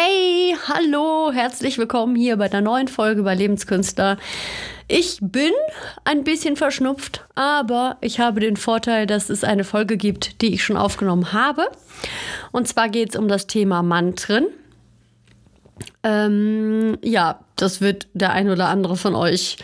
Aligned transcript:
Hey, 0.00 0.54
hallo, 0.68 1.32
herzlich 1.32 1.76
willkommen 1.76 2.14
hier 2.14 2.36
bei 2.36 2.46
der 2.46 2.60
neuen 2.60 2.86
Folge 2.86 3.24
bei 3.24 3.34
Lebenskünstler. 3.34 4.16
Ich 4.86 5.18
bin 5.20 5.50
ein 6.04 6.22
bisschen 6.22 6.54
verschnupft, 6.54 7.24
aber 7.34 7.96
ich 8.00 8.20
habe 8.20 8.38
den 8.38 8.56
Vorteil, 8.56 9.08
dass 9.08 9.28
es 9.28 9.42
eine 9.42 9.64
Folge 9.64 9.96
gibt, 9.96 10.40
die 10.40 10.54
ich 10.54 10.62
schon 10.62 10.76
aufgenommen 10.76 11.32
habe. 11.32 11.68
Und 12.52 12.68
zwar 12.68 12.90
geht 12.90 13.10
es 13.10 13.16
um 13.16 13.26
das 13.26 13.48
Thema 13.48 13.82
Mantren. 13.82 14.46
Ähm, 16.04 16.96
ja, 17.02 17.40
das 17.56 17.80
wird 17.80 18.06
der 18.12 18.30
ein 18.30 18.50
oder 18.50 18.68
andere 18.68 18.94
von 18.94 19.16
euch 19.16 19.56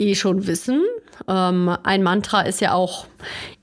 eh 0.00 0.16
schon 0.16 0.48
wissen. 0.48 0.82
Ähm, 1.26 1.76
ein 1.82 2.02
Mantra 2.02 2.42
ist 2.42 2.60
ja 2.60 2.72
auch, 2.72 3.06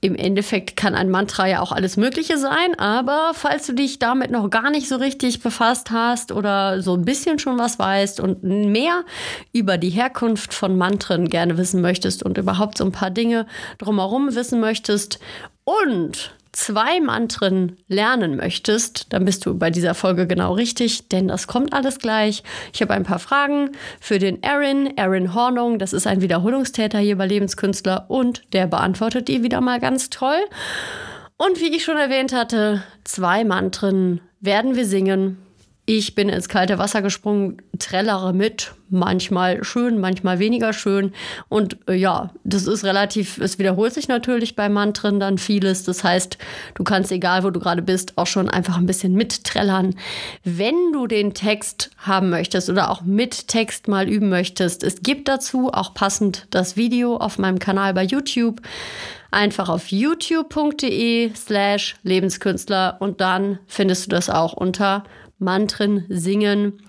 im 0.01 0.15
Endeffekt 0.15 0.75
kann 0.75 0.95
ein 0.95 1.09
Mantra 1.09 1.47
ja 1.47 1.61
auch 1.61 1.71
alles 1.71 1.97
Mögliche 1.97 2.37
sein, 2.37 2.77
aber 2.77 3.31
falls 3.33 3.65
du 3.67 3.73
dich 3.73 3.99
damit 3.99 4.31
noch 4.31 4.49
gar 4.49 4.69
nicht 4.69 4.89
so 4.89 4.97
richtig 4.97 5.41
befasst 5.41 5.91
hast 5.91 6.31
oder 6.31 6.81
so 6.81 6.95
ein 6.95 7.05
bisschen 7.05 7.39
schon 7.39 7.57
was 7.57 7.79
weißt 7.79 8.19
und 8.19 8.43
mehr 8.43 9.03
über 9.53 9.77
die 9.77 9.89
Herkunft 9.89 10.53
von 10.53 10.77
Mantren 10.77 11.29
gerne 11.29 11.57
wissen 11.57 11.81
möchtest 11.81 12.23
und 12.23 12.37
überhaupt 12.37 12.77
so 12.77 12.85
ein 12.85 12.91
paar 12.91 13.11
Dinge 13.11 13.45
drumherum 13.77 14.35
wissen 14.35 14.59
möchtest 14.59 15.19
und 15.63 16.35
zwei 16.55 17.01
Mantren 17.01 17.77
lernen 17.87 18.37
möchtest, 18.37 19.11
dann 19.13 19.25
bist 19.25 19.45
du 19.45 19.57
bei 19.57 19.69
dieser 19.69 19.93
Folge 19.93 20.25
genau 20.25 20.53
richtig, 20.53 21.09
denn 21.09 21.27
das 21.27 21.47
kommt 21.47 21.73
alles 21.73 21.99
gleich. 21.99 22.43
Ich 22.73 22.81
habe 22.81 22.93
ein 22.93 23.03
paar 23.03 23.19
Fragen 23.19 23.71
für 23.99 24.19
den 24.19 24.43
Aaron, 24.43 24.93
Aaron 24.97 25.33
Hornung, 25.33 25.79
das 25.79 25.93
ist 25.93 26.07
ein 26.07 26.21
Wiederholungstäter 26.21 26.99
hier 26.99 27.17
bei 27.17 27.27
Lebenskünstler 27.27 28.05
und 28.09 28.41
der 28.53 28.67
beantwortet 28.67 29.27
die 29.27 29.43
wieder 29.43 29.59
mal 29.59 29.79
ganz 29.79 30.09
toll. 30.09 30.39
Und 31.37 31.59
wie 31.59 31.75
ich 31.75 31.83
schon 31.83 31.97
erwähnt 31.97 32.33
hatte, 32.33 32.83
zwei 33.03 33.43
Mantren 33.43 34.21
werden 34.39 34.75
wir 34.75 34.85
singen 34.85 35.44
ich 35.87 36.15
bin 36.15 36.29
ins 36.29 36.49
kalte 36.49 36.79
Wasser 36.79 37.03
gesprungen, 37.03 37.61
trällere 37.77 38.33
mit, 38.33 38.73
manchmal 38.89 39.63
schön, 39.63 39.99
manchmal 39.99 40.39
weniger 40.39 40.73
schön. 40.73 41.13
Und 41.47 41.77
äh, 41.87 41.93
ja, 41.93 42.31
das 42.43 42.65
ist 42.65 42.83
relativ, 42.83 43.37
es 43.37 43.59
wiederholt 43.59 43.93
sich 43.93 44.07
natürlich 44.07 44.55
bei 44.55 44.67
Mantren 44.67 45.19
dann 45.19 45.37
vieles. 45.37 45.83
Das 45.83 46.03
heißt, 46.03 46.39
du 46.73 46.83
kannst, 46.83 47.11
egal 47.11 47.43
wo 47.43 47.51
du 47.51 47.59
gerade 47.59 47.83
bist, 47.83 48.17
auch 48.17 48.27
schon 48.27 48.49
einfach 48.49 48.77
ein 48.77 48.87
bisschen 48.87 49.13
mitträllern. 49.13 49.95
Wenn 50.43 50.91
du 50.91 51.05
den 51.05 51.35
Text 51.35 51.91
haben 51.97 52.31
möchtest 52.31 52.69
oder 52.69 52.89
auch 52.89 53.01
mit 53.01 53.47
Text 53.47 53.87
mal 53.87 54.09
üben 54.09 54.29
möchtest, 54.29 54.83
es 54.83 55.01
gibt 55.03 55.27
dazu 55.27 55.71
auch 55.71 55.93
passend 55.93 56.47
das 56.49 56.77
Video 56.77 57.17
auf 57.17 57.37
meinem 57.37 57.59
Kanal 57.59 57.93
bei 57.93 58.03
YouTube 58.03 58.61
einfach 59.31 59.67
auf 59.67 59.91
youtube.de 59.91 61.31
slash 61.35 61.95
Lebenskünstler 62.03 62.95
und 62.99 63.19
dann 63.19 63.59
findest 63.67 64.05
du 64.05 64.09
das 64.09 64.29
auch 64.29 64.53
unter 64.53 65.03
Mantren 65.37 66.05
singen 66.09 66.81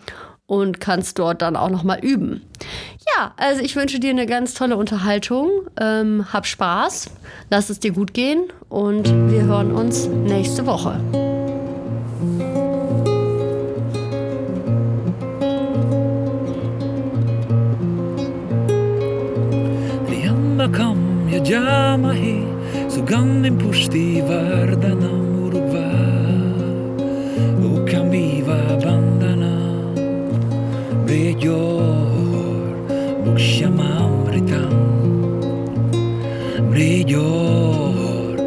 und 0.47 0.81
kannst 0.81 1.19
dort 1.19 1.43
dann 1.43 1.57
auch 1.57 1.71
noch 1.71 1.83
mal 1.83 1.99
üben. 1.99 2.43
Ja, 3.17 3.35
also 3.37 3.63
ich 3.63 3.77
wünsche 3.77 3.99
dir 3.99 4.11
eine 4.11 4.27
ganz 4.27 4.55
tolle 4.55 4.77
Unterhaltung. 4.77 5.51
Ähm, 5.81 6.33
hab 6.33 6.47
Spaß, 6.47 7.11
lass 7.51 7.71
es 7.71 7.81
dir 7.81 7.93
gut 7.93 8.15
gehen 8.15 8.45
und 8.69 9.09
wir 9.31 9.43
hören 9.43 9.73
uns 9.73 10.07
nächste 10.07 10.67
Woche. 10.67 11.01
kam 20.73 21.29
ya 21.31 21.41
jamahi 21.51 22.43
sugan 22.95 23.59
pushti 23.59 24.23
vardana 24.29 25.16
Bridyor, 31.07 32.77
Bukshama 33.27 33.85
Amritam. 33.85 34.73
Bridyor, 36.73 38.39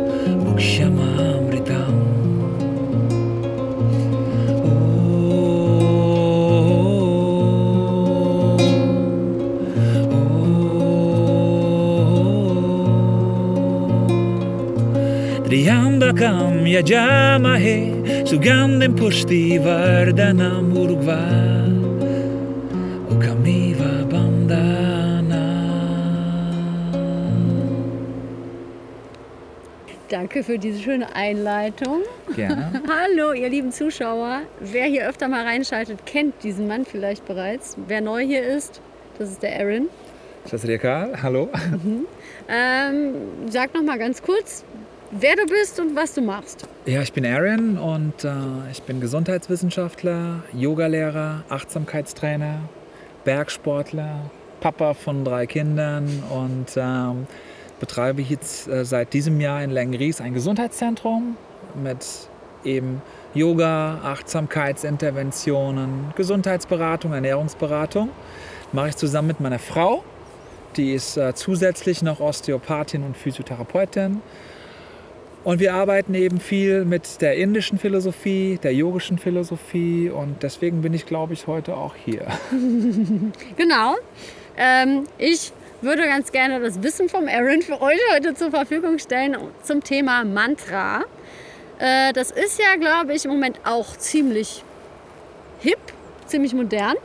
Triambakam 15.49 16.61
yajamahe 16.67 18.27
Sugandhem 18.29 18.93
pushti 18.95 19.57
vardhanam 19.57 20.77
urugva 20.77 21.17
Danke 30.09 30.43
für 30.43 30.57
diese 30.57 30.81
schöne 30.81 31.15
Einleitung. 31.15 32.01
Gerne. 32.35 32.81
Hallo, 32.87 33.33
ihr 33.33 33.47
lieben 33.47 33.71
Zuschauer. 33.71 34.41
Wer 34.59 34.85
hier 34.85 35.07
öfter 35.07 35.27
mal 35.27 35.45
reinschaltet, 35.45 36.05
kennt 36.07 36.43
diesen 36.43 36.67
Mann 36.67 36.85
vielleicht 36.85 37.25
bereits. 37.25 37.77
Wer 37.87 38.01
neu 38.01 38.21
hier 38.21 38.41
ist, 38.41 38.81
das 39.19 39.29
ist 39.29 39.43
der 39.43 39.59
Aaron. 39.59 39.89
Das 40.43 40.53
ist 40.53 40.67
der 40.67 40.79
Karl. 40.79 41.21
Hallo. 41.21 41.49
Mhm. 41.83 42.05
Ähm, 42.47 43.13
sag 43.49 43.75
noch 43.75 43.83
mal 43.83 43.99
ganz 43.99 44.23
kurz, 44.23 44.63
wer 45.11 45.35
du 45.35 45.45
bist 45.45 45.79
und 45.79 45.95
was 45.95 46.13
du 46.13 46.21
machst. 46.21 46.67
Ja, 46.85 47.01
ich 47.01 47.13
bin 47.13 47.25
Aaron 47.25 47.77
und 47.77 48.23
äh, 48.23 48.29
ich 48.71 48.81
bin 48.83 49.01
Gesundheitswissenschaftler, 49.01 50.43
Yogalehrer, 50.53 51.43
Achtsamkeitstrainer, 51.49 52.61
Bergsportler, 53.23 54.29
Papa 54.59 54.93
von 54.93 55.23
drei 55.23 55.45
Kindern 55.45 56.23
und 56.29 56.67
ähm, 56.75 57.27
betreibe 57.79 58.21
jetzt 58.21 58.67
äh, 58.67 58.85
seit 58.85 59.13
diesem 59.13 59.39
Jahr 59.39 59.63
in 59.63 59.71
Lengries 59.71 60.21
ein 60.21 60.33
Gesundheitszentrum 60.33 61.37
mit 61.81 62.05
eben 62.63 63.01
Yoga, 63.33 63.99
Achtsamkeitsinterventionen, 64.03 66.13
Gesundheitsberatung, 66.15 67.13
Ernährungsberatung. 67.13 68.09
Mache 68.73 68.89
ich 68.89 68.95
zusammen 68.95 69.29
mit 69.29 69.39
meiner 69.39 69.59
Frau. 69.59 70.03
Die 70.75 70.93
ist 70.93 71.17
äh, 71.17 71.33
zusätzlich 71.33 72.01
noch 72.01 72.19
Osteopathin 72.19 73.03
und 73.03 73.15
Physiotherapeutin. 73.15 74.21
Und 75.43 75.59
wir 75.59 75.73
arbeiten 75.73 76.15
eben 76.15 76.39
viel 76.39 76.83
mit 76.83 77.21
der 77.21 77.37
indischen 77.37 77.79
Philosophie, 77.79 78.59
der 78.61 78.73
yogischen 78.73 79.17
Philosophie 79.17 80.09
und 80.09 80.43
deswegen 80.43 80.81
bin 80.81 80.93
ich, 80.93 81.05
glaube 81.05 81.33
ich, 81.33 81.47
heute 81.47 81.77
auch 81.77 81.95
hier. 81.95 82.27
genau. 83.55 83.95
Ähm, 84.57 85.05
ich 85.17 85.53
würde 85.81 86.03
ganz 86.03 86.33
gerne 86.33 86.59
das 86.59 86.83
Wissen 86.83 87.07
vom 87.07 87.27
Aaron 87.27 87.61
für 87.61 87.81
euch 87.81 87.99
heute 88.13 88.33
zur 88.33 88.51
Verfügung 88.51 88.99
stellen 88.99 89.37
zum 89.63 89.81
Thema 89.81 90.25
Mantra. 90.25 91.05
Äh, 91.79 92.11
das 92.11 92.31
ist 92.31 92.59
ja, 92.59 92.75
glaube 92.75 93.13
ich, 93.13 93.23
im 93.23 93.31
Moment 93.31 93.61
auch 93.63 93.95
ziemlich 93.95 94.63
hip, 95.61 95.79
ziemlich 96.25 96.53
modern. 96.53 96.95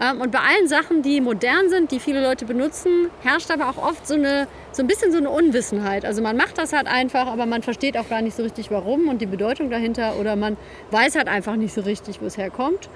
Ähm, 0.00 0.22
und 0.22 0.32
bei 0.32 0.38
allen 0.38 0.66
Sachen, 0.66 1.02
die 1.02 1.20
modern 1.20 1.68
sind, 1.68 1.90
die 1.90 2.00
viele 2.00 2.22
Leute 2.22 2.46
benutzen, 2.46 3.10
herrscht 3.22 3.50
aber 3.50 3.68
auch 3.68 3.76
oft 3.76 4.06
so, 4.06 4.14
eine, 4.14 4.48
so 4.72 4.82
ein 4.82 4.86
bisschen 4.86 5.12
so 5.12 5.18
eine 5.18 5.30
Unwissenheit. 5.30 6.04
Also 6.04 6.22
man 6.22 6.36
macht 6.36 6.58
das 6.58 6.72
halt 6.72 6.86
einfach, 6.86 7.26
aber 7.26 7.46
man 7.46 7.62
versteht 7.62 7.96
auch 7.96 8.08
gar 8.08 8.22
nicht 8.22 8.36
so 8.36 8.42
richtig, 8.42 8.70
warum 8.70 9.08
und 9.08 9.20
die 9.20 9.26
Bedeutung 9.26 9.70
dahinter. 9.70 10.14
Oder 10.18 10.36
man 10.36 10.56
weiß 10.90 11.16
halt 11.16 11.28
einfach 11.28 11.56
nicht 11.56 11.74
so 11.74 11.80
richtig, 11.80 12.20
wo 12.20 12.26
es 12.26 12.36
herkommt. 12.36 12.88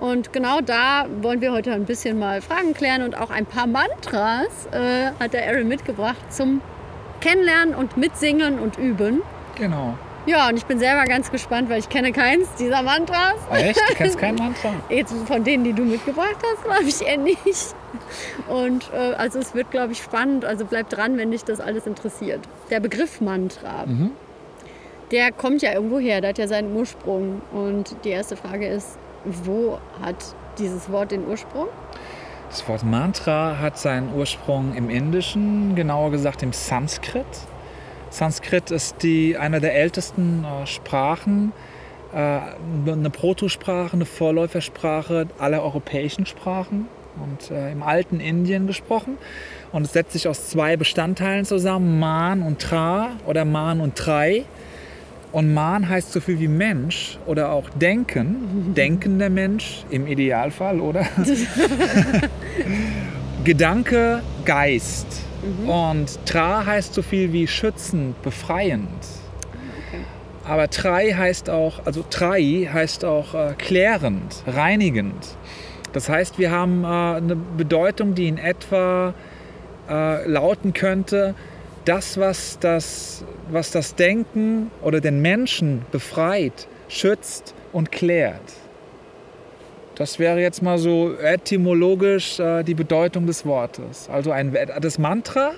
Und 0.00 0.32
genau 0.32 0.60
da 0.60 1.06
wollen 1.20 1.40
wir 1.40 1.52
heute 1.52 1.72
ein 1.72 1.84
bisschen 1.84 2.18
mal 2.18 2.40
Fragen 2.40 2.72
klären 2.72 3.02
und 3.02 3.18
auch 3.18 3.30
ein 3.30 3.44
paar 3.44 3.66
Mantras 3.66 4.66
äh, 4.72 5.10
hat 5.20 5.34
der 5.34 5.46
Aaron 5.46 5.68
mitgebracht 5.68 6.32
zum 6.32 6.62
Kennenlernen 7.20 7.74
und 7.74 7.96
Mitsingen 7.98 8.58
und 8.58 8.78
Üben. 8.78 9.22
Genau. 9.56 9.94
Ja, 10.26 10.48
und 10.48 10.56
ich 10.56 10.64
bin 10.64 10.78
selber 10.78 11.04
ganz 11.04 11.30
gespannt, 11.30 11.68
weil 11.68 11.80
ich 11.80 11.88
kenne 11.88 12.12
keins 12.12 12.48
dieser 12.58 12.82
Mantras. 12.82 13.34
Ah, 13.50 13.58
echt? 13.58 13.80
Du 13.88 13.94
kennst 13.94 14.18
kein 14.18 14.34
Mantra? 14.36 14.72
Jetzt 14.88 15.14
von 15.26 15.44
denen, 15.44 15.64
die 15.64 15.72
du 15.72 15.82
mitgebracht 15.82 16.36
hast, 16.42 16.64
glaube 16.64 16.84
ich 16.84 17.06
eher 17.06 17.18
nicht. 17.18 17.74
Und 18.48 18.90
äh, 18.92 19.14
also 19.14 19.38
es 19.38 19.54
wird, 19.54 19.70
glaube 19.70 19.92
ich, 19.92 20.02
spannend. 20.02 20.44
Also 20.44 20.64
bleib 20.64 20.88
dran, 20.88 21.16
wenn 21.16 21.30
dich 21.30 21.44
das 21.44 21.60
alles 21.60 21.86
interessiert. 21.86 22.40
Der 22.70 22.80
Begriff 22.80 23.20
Mantra, 23.20 23.86
mhm. 23.86 24.12
der 25.10 25.32
kommt 25.32 25.62
ja 25.62 25.72
irgendwo 25.72 25.98
her, 25.98 26.20
der 26.20 26.30
hat 26.30 26.38
ja 26.38 26.48
seinen 26.48 26.74
Ursprung. 26.74 27.42
Und 27.52 27.96
die 28.04 28.10
erste 28.10 28.36
Frage 28.36 28.66
ist, 28.66 28.98
wo 29.24 29.78
hat 30.02 30.16
dieses 30.58 30.90
Wort 30.90 31.10
den 31.10 31.26
Ursprung? 31.26 31.68
Das 32.48 32.68
Wort 32.68 32.84
Mantra 32.84 33.58
hat 33.60 33.78
seinen 33.78 34.12
Ursprung 34.12 34.74
im 34.74 34.90
Indischen, 34.90 35.76
genauer 35.76 36.10
gesagt 36.10 36.42
im 36.42 36.52
Sanskrit. 36.52 37.26
Sanskrit 38.10 38.72
ist 38.72 39.04
die, 39.04 39.36
eine 39.36 39.60
der 39.60 39.76
ältesten 39.76 40.44
äh, 40.44 40.66
Sprachen, 40.66 41.52
äh, 42.12 42.16
eine 42.16 43.10
Protosprache, 43.10 43.92
eine 43.92 44.04
Vorläufersprache 44.04 45.28
aller 45.38 45.62
europäischen 45.62 46.26
Sprachen 46.26 46.88
und 47.16 47.50
äh, 47.50 47.72
im 47.72 47.82
alten 47.82 48.20
Indien 48.20 48.66
gesprochen. 48.66 49.18
Und 49.72 49.82
es 49.82 49.92
setzt 49.92 50.12
sich 50.12 50.28
aus 50.28 50.48
zwei 50.48 50.76
Bestandteilen 50.76 51.44
zusammen, 51.44 51.98
Man 51.98 52.42
und 52.42 52.60
Tra 52.60 53.10
oder 53.26 53.44
Man 53.44 53.80
und 53.80 53.96
Trai. 53.96 54.44
Und 55.32 55.54
Man 55.54 55.88
heißt 55.88 56.12
so 56.12 56.20
viel 56.20 56.40
wie 56.40 56.48
Mensch 56.48 57.18
oder 57.26 57.52
auch 57.52 57.70
Denken, 57.70 58.74
denkender 58.76 59.30
Mensch 59.30 59.84
im 59.90 60.06
Idealfall, 60.06 60.80
oder? 60.80 61.06
Gedanke, 63.44 64.22
Geist. 64.44 65.06
Mhm. 65.42 65.68
Und 65.68 66.26
Tra 66.26 66.66
heißt 66.66 66.94
so 66.94 67.02
viel 67.02 67.32
wie 67.32 67.46
schützend, 67.46 68.20
befreiend. 68.22 68.88
Okay. 69.88 70.02
Aber 70.46 70.68
Trei 70.68 71.12
heißt 71.12 71.48
auch, 71.48 71.86
also 71.86 72.04
Trai 72.08 72.68
heißt 72.70 73.04
auch 73.04 73.34
äh, 73.34 73.54
klärend, 73.56 74.42
reinigend. 74.46 75.36
Das 75.92 76.08
heißt, 76.08 76.38
wir 76.38 76.50
haben 76.50 76.84
äh, 76.84 76.86
eine 76.86 77.36
Bedeutung, 77.36 78.14
die 78.14 78.28
in 78.28 78.38
etwa 78.38 79.14
äh, 79.88 80.28
lauten 80.28 80.72
könnte, 80.72 81.34
das 81.84 82.18
was, 82.18 82.58
das, 82.60 83.24
was 83.50 83.70
das 83.70 83.94
Denken 83.94 84.70
oder 84.82 85.00
den 85.00 85.20
Menschen 85.20 85.82
befreit, 85.90 86.68
schützt 86.88 87.54
und 87.72 87.90
klärt. 87.90 88.40
Das 89.94 90.18
wäre 90.18 90.40
jetzt 90.40 90.62
mal 90.62 90.78
so 90.78 91.14
etymologisch 91.18 92.38
äh, 92.38 92.62
die 92.62 92.74
Bedeutung 92.74 93.26
des 93.26 93.44
Wortes. 93.44 94.08
Also 94.10 94.30
ein, 94.30 94.56
das 94.80 94.98
Mantra 94.98 95.52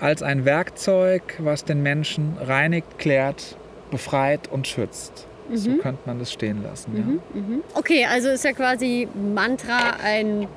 als 0.00 0.22
ein 0.22 0.44
Werkzeug, 0.44 1.22
was 1.38 1.64
den 1.64 1.82
Menschen 1.82 2.36
reinigt, 2.40 2.98
klärt, 2.98 3.56
befreit 3.90 4.48
und 4.50 4.66
schützt. 4.66 5.26
Mhm. 5.50 5.56
So 5.56 5.76
könnte 5.76 6.00
man 6.06 6.18
das 6.18 6.32
stehen 6.32 6.62
lassen. 6.62 6.92
Mhm, 6.92 7.20
ja. 7.34 7.40
mhm. 7.40 7.62
Okay, 7.74 8.06
also 8.06 8.28
ist 8.28 8.44
ja 8.44 8.52
quasi 8.52 9.08
Mantra 9.34 9.96
ein 10.02 10.48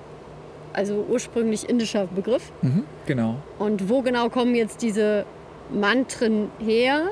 also 0.74 1.06
ursprünglich 1.08 1.70
indischer 1.70 2.08
Begriff. 2.08 2.52
Mhm, 2.62 2.84
genau. 3.06 3.36
Und 3.60 3.90
wo 3.90 4.02
genau 4.02 4.30
kommen 4.30 4.56
jetzt 4.56 4.82
diese 4.82 5.26
Mantren 5.72 6.50
her? 6.60 7.04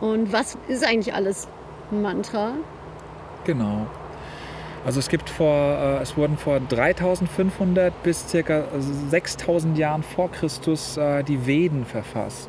Und 0.00 0.32
was 0.32 0.56
ist 0.68 0.86
eigentlich 0.86 1.14
alles 1.14 1.48
ein 1.90 2.02
Mantra? 2.02 2.52
Genau. 3.44 3.86
Also 4.84 5.00
es 5.00 5.08
gibt 5.08 5.28
vor, 5.28 5.76
äh, 5.78 6.02
es 6.02 6.16
wurden 6.16 6.36
vor 6.36 6.60
3500 6.60 8.02
bis 8.02 8.26
ca. 8.30 8.64
6000 9.10 9.76
Jahren 9.76 10.02
vor 10.02 10.30
Christus 10.30 10.96
äh, 10.96 11.24
die 11.24 11.46
Veden 11.46 11.84
verfasst. 11.84 12.48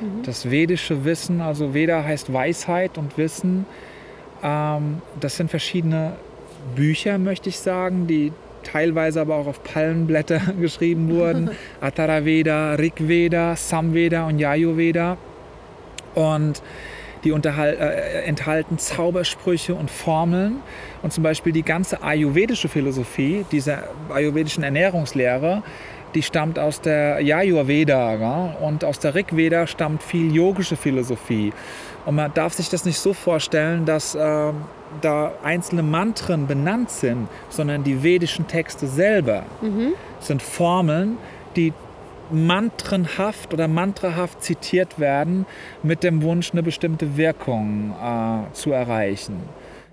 Mhm. 0.00 0.22
Das 0.22 0.50
vedische 0.50 1.04
Wissen, 1.04 1.40
also 1.40 1.74
Veda 1.74 2.02
heißt 2.02 2.32
Weisheit 2.32 2.98
und 2.98 3.16
Wissen. 3.18 3.66
Ähm, 4.42 5.02
das 5.20 5.36
sind 5.36 5.50
verschiedene 5.50 6.14
Bücher, 6.74 7.18
möchte 7.18 7.48
ich 7.48 7.58
sagen, 7.58 8.06
die 8.06 8.32
teilweise 8.62 9.20
aber 9.20 9.36
auch 9.36 9.46
auf 9.46 9.62
Palmenblätter 9.62 10.40
geschrieben 10.60 11.10
wurden. 11.10 11.50
Atharvaveda, 11.80 12.74
Rigveda, 12.74 13.56
Samveda 13.56 14.26
und 14.26 14.38
Yajurveda. 14.38 15.16
Und 16.14 16.62
die 17.24 17.30
äh, 17.30 18.24
enthalten 18.24 18.78
Zaubersprüche 18.78 19.74
und 19.74 19.90
Formeln. 19.90 20.56
Und 21.02 21.12
zum 21.12 21.22
Beispiel 21.22 21.52
die 21.52 21.62
ganze 21.62 22.02
ayurvedische 22.02 22.68
Philosophie, 22.68 23.44
diese 23.50 23.84
ayurvedischen 24.12 24.62
Ernährungslehre, 24.62 25.62
die 26.14 26.22
stammt 26.22 26.58
aus 26.58 26.80
der 26.80 27.20
Yajurveda 27.20 28.14
ja? 28.14 28.56
und 28.60 28.84
aus 28.84 28.98
der 28.98 29.14
Rigveda 29.14 29.66
stammt 29.66 30.02
viel 30.02 30.34
yogische 30.34 30.76
Philosophie. 30.76 31.52
Und 32.06 32.14
man 32.14 32.32
darf 32.32 32.54
sich 32.54 32.70
das 32.70 32.84
nicht 32.84 32.98
so 32.98 33.12
vorstellen, 33.12 33.84
dass 33.84 34.14
äh, 34.14 34.52
da 35.00 35.32
einzelne 35.42 35.82
Mantren 35.82 36.46
benannt 36.46 36.90
sind, 36.90 37.28
sondern 37.50 37.84
die 37.84 38.02
vedischen 38.02 38.46
Texte 38.46 38.86
selber 38.86 39.42
mhm. 39.60 39.92
sind 40.20 40.40
Formeln, 40.40 41.18
die 41.56 41.72
mantrenhaft 42.30 43.52
oder 43.54 43.68
mantrahaft 43.68 44.42
zitiert 44.42 44.98
werden 44.98 45.46
mit 45.82 46.02
dem 46.02 46.22
Wunsch, 46.22 46.52
eine 46.52 46.62
bestimmte 46.62 47.16
Wirkung 47.16 47.94
äh, 48.02 48.52
zu 48.52 48.72
erreichen. 48.72 49.42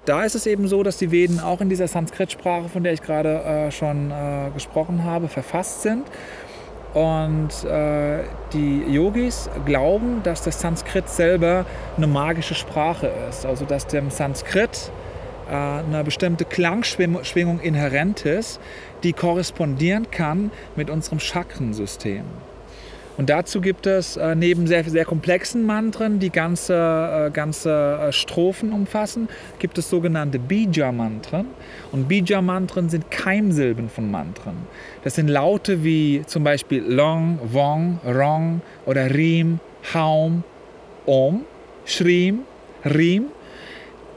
Da 0.06 0.24
ist 0.24 0.36
es 0.36 0.46
eben 0.46 0.68
so, 0.68 0.84
dass 0.84 0.98
die 0.98 1.12
Veden 1.12 1.40
auch 1.40 1.62
in 1.62 1.70
dieser 1.70 1.88
Sanskrit-Sprache, 1.88 2.70
von 2.70 2.84
der 2.84 2.94
ich 2.94 3.02
gerade 3.02 3.40
äh, 3.44 3.72
schon 3.72 4.12
äh, 4.12 4.52
gesprochen 4.54 5.04
habe, 5.04 5.28
verfasst 5.28 5.82
sind. 5.82 6.06
Und 6.94 7.64
äh, 7.66 8.20
die 8.54 8.84
Yogis 8.88 9.50
glauben, 9.66 10.22
dass 10.24 10.44
das 10.44 10.62
Sanskrit 10.62 11.10
selber 11.10 11.66
eine 11.98 12.08
magische 12.08 12.54
Sprache 12.54 13.12
ist. 13.30 13.46
Also 13.46 13.66
dass 13.66 13.88
dem 13.88 14.12
Sanskrit 14.12 14.92
äh, 15.50 15.54
eine 15.54 16.04
bestimmte 16.04 16.46
Klangschwingung 16.46 17.60
inhärent 17.60 18.26
ist, 18.26 18.62
die 19.04 19.12
korrespondieren 19.12 20.12
kann 20.12 20.52
mit 20.76 20.90
unserem 20.92 21.20
Chakrensystem. 21.20 22.24
Und 23.18 23.30
dazu 23.30 23.62
gibt 23.62 23.88
es 23.88 24.18
äh, 24.18 24.36
neben 24.36 24.68
sehr, 24.68 24.84
sehr 24.84 25.06
komplexen 25.06 25.66
Mantren, 25.66 26.20
die 26.20 26.30
ganze, 26.30 27.28
äh, 27.28 27.32
ganze 27.32 28.00
äh, 28.02 28.12
Strophen 28.12 28.74
umfassen, 28.74 29.30
gibt 29.60 29.78
es 29.78 29.90
sogenannte 29.90 30.38
Bija-Mantren. 30.38 31.48
Und 31.92 32.08
Bija-Mantren 32.08 32.90
sind 32.90 33.10
Keimsilben 33.12 33.90
von 33.90 34.12
Mantren. 34.12 34.56
Das 35.04 35.16
sind 35.16 35.30
Laute 35.30 35.84
wie 35.84 36.24
zum 36.26 36.44
Beispiel 36.44 36.84
Long, 36.84 37.40
Wong, 37.52 38.00
Rong 38.06 38.62
oder 38.86 39.14
Rim, 39.14 39.60
Haum, 39.94 40.44
Om, 41.06 41.46
Shrim, 41.86 42.40
Rim, 42.84 43.28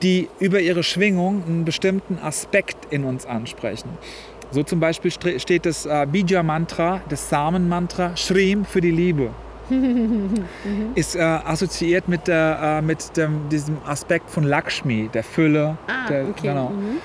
die 0.03 0.29
über 0.39 0.61
ihre 0.61 0.83
Schwingung 0.83 1.43
einen 1.47 1.65
bestimmten 1.65 2.19
Aspekt 2.19 2.93
in 2.93 3.05
uns 3.05 3.27
ansprechen. 3.27 3.91
So 4.51 4.63
zum 4.63 4.81
Beispiel 4.81 5.11
steht 5.11 5.67
das 5.67 5.85
äh, 5.85 6.07
Bija-Mantra, 6.11 7.03
das 7.09 7.29
Samen-Mantra, 7.29 8.17
Shrim 8.17 8.65
für 8.65 8.81
die 8.81 8.91
Liebe. 8.91 9.31
ist 10.95 11.15
äh, 11.15 11.21
assoziiert 11.21 12.09
mit, 12.09 12.27
der, 12.27 12.79
äh, 12.79 12.83
mit 12.83 13.17
dem, 13.17 13.49
diesem 13.51 13.77
Aspekt 13.87 14.31
von 14.31 14.45
Lakshmi, 14.45 15.11
der 15.13 15.23
Fülle. 15.23 15.77
Ah, 15.87 16.09
der, 16.09 16.29
okay. 16.29 16.49
genau. 16.49 16.71
Mhm. 16.71 16.99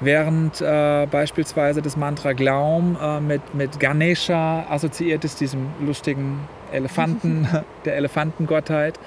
Während 0.00 0.60
äh, 0.60 1.06
beispielsweise 1.10 1.82
das 1.82 1.96
Mantra 1.96 2.32
Glaum 2.32 2.96
äh, 3.00 3.20
mit, 3.20 3.54
mit 3.54 3.80
Ganesha 3.80 4.64
assoziiert 4.68 5.24
ist, 5.24 5.40
diesem 5.40 5.66
lustigen 5.80 6.40
Elefanten, 6.72 7.48
der 7.84 7.96
Elefantengottheit. 7.96 8.98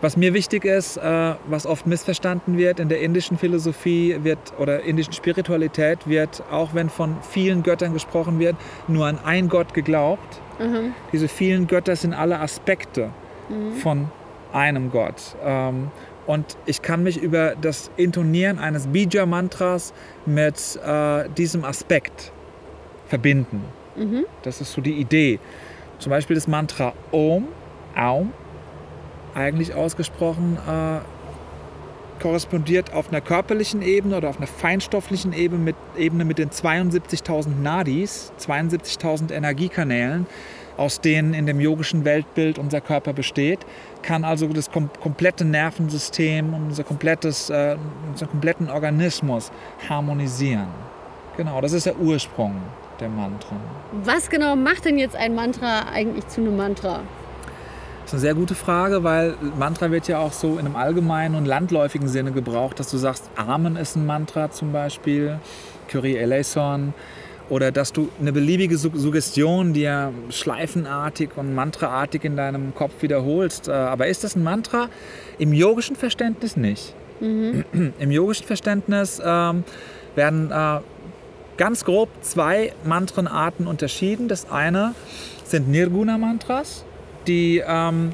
Was 0.00 0.16
mir 0.16 0.34
wichtig 0.34 0.64
ist, 0.64 0.96
äh, 0.96 1.34
was 1.46 1.66
oft 1.66 1.86
missverstanden 1.86 2.58
wird 2.58 2.80
in 2.80 2.88
der 2.88 3.00
indischen 3.00 3.38
Philosophie 3.38 4.16
wird 4.22 4.38
oder 4.58 4.82
indischen 4.82 5.12
Spiritualität 5.12 6.06
wird, 6.06 6.42
auch 6.50 6.74
wenn 6.74 6.88
von 6.88 7.16
vielen 7.22 7.62
Göttern 7.62 7.92
gesprochen 7.92 8.38
wird, 8.38 8.56
nur 8.88 9.06
an 9.06 9.18
einen 9.24 9.48
Gott 9.48 9.72
geglaubt. 9.74 10.40
Mhm. 10.58 10.94
Diese 11.12 11.28
vielen 11.28 11.66
Götter 11.66 11.96
sind 11.96 12.12
alle 12.12 12.38
Aspekte 12.40 13.10
mhm. 13.48 13.72
von 13.76 14.08
einem 14.52 14.90
Gott. 14.90 15.36
Ähm, 15.44 15.90
und 16.26 16.56
ich 16.64 16.80
kann 16.80 17.02
mich 17.02 17.20
über 17.20 17.54
das 17.60 17.90
Intonieren 17.96 18.58
eines 18.58 18.86
Bija-Mantras 18.86 19.92
mit 20.24 20.78
äh, 20.84 21.28
diesem 21.36 21.64
Aspekt 21.64 22.32
verbinden. 23.06 23.64
Mhm. 23.96 24.24
Das 24.42 24.60
ist 24.60 24.72
so 24.72 24.80
die 24.80 24.94
Idee. 24.94 25.38
Zum 25.98 26.10
Beispiel 26.10 26.34
das 26.34 26.48
Mantra 26.48 26.94
Om, 27.12 27.48
Aum, 27.94 28.32
eigentlich 29.34 29.74
ausgesprochen 29.74 30.58
äh, 30.66 31.00
korrespondiert 32.20 32.92
auf 32.92 33.08
einer 33.08 33.20
körperlichen 33.20 33.82
Ebene 33.82 34.16
oder 34.16 34.30
auf 34.30 34.38
einer 34.38 34.46
feinstofflichen 34.46 35.32
Ebene 35.32 35.62
mit, 35.62 35.76
Ebene 35.96 36.24
mit 36.24 36.38
den 36.38 36.50
72.000 36.50 37.60
Nadis, 37.62 38.32
72.000 38.40 39.32
Energiekanälen, 39.32 40.26
aus 40.76 41.00
denen 41.00 41.34
in 41.34 41.46
dem 41.46 41.60
yogischen 41.60 42.04
Weltbild 42.04 42.58
unser 42.58 42.80
Körper 42.80 43.12
besteht, 43.12 43.60
kann 44.02 44.24
also 44.24 44.48
das 44.48 44.70
kom 44.70 44.90
komplette 45.00 45.44
Nervensystem, 45.44 46.52
unser, 46.52 46.84
komplettes, 46.84 47.50
äh, 47.50 47.76
unseren 48.08 48.30
kompletten 48.30 48.70
Organismus 48.70 49.52
harmonisieren. 49.88 50.68
Genau, 51.36 51.60
das 51.60 51.72
ist 51.72 51.86
der 51.86 51.98
Ursprung 51.98 52.54
der 53.00 53.08
Mantren. 53.08 53.58
Was 54.04 54.30
genau 54.30 54.56
macht 54.56 54.84
denn 54.84 54.98
jetzt 54.98 55.16
ein 55.16 55.34
Mantra 55.34 55.88
eigentlich 55.92 56.26
zu 56.28 56.40
einem 56.40 56.56
Mantra? 56.56 57.00
Das 58.04 58.12
ist 58.12 58.14
eine 58.16 58.20
sehr 58.20 58.34
gute 58.34 58.54
Frage, 58.54 59.02
weil 59.02 59.34
Mantra 59.58 59.90
wird 59.90 60.08
ja 60.08 60.18
auch 60.18 60.32
so 60.32 60.58
in 60.58 60.66
einem 60.66 60.76
allgemeinen 60.76 61.36
und 61.36 61.46
landläufigen 61.46 62.06
Sinne 62.06 62.32
gebraucht, 62.32 62.78
dass 62.78 62.90
du 62.90 62.98
sagst, 62.98 63.30
Amen 63.34 63.76
ist 63.76 63.96
ein 63.96 64.04
Mantra 64.04 64.50
zum 64.50 64.72
Beispiel, 64.72 65.38
Kyrie 65.88 66.18
eleison, 66.18 66.92
oder 67.48 67.72
dass 67.72 67.94
du 67.94 68.10
eine 68.20 68.30
beliebige 68.30 68.76
Suggestion 68.76 69.72
dir 69.72 70.12
schleifenartig 70.28 71.30
und 71.36 71.54
mantraartig 71.54 72.24
in 72.24 72.36
deinem 72.36 72.74
Kopf 72.74 72.92
wiederholst. 73.00 73.68
Äh, 73.68 73.72
aber 73.72 74.06
ist 74.06 74.22
das 74.22 74.36
ein 74.36 74.42
Mantra? 74.42 74.90
Im 75.38 75.54
yogischen 75.54 75.96
Verständnis 75.96 76.58
nicht. 76.58 76.94
Mhm. 77.20 77.64
Im 77.98 78.10
yogischen 78.10 78.46
Verständnis 78.46 79.18
ähm, 79.24 79.64
werden 80.14 80.50
äh, 80.50 80.80
ganz 81.56 81.86
grob 81.86 82.10
zwei 82.20 82.74
Mantrenarten 82.84 83.66
unterschieden. 83.66 84.28
Das 84.28 84.50
eine 84.50 84.94
sind 85.44 85.68
Nirguna-Mantras 85.68 86.84
die 87.26 87.62
ähm, 87.66 88.12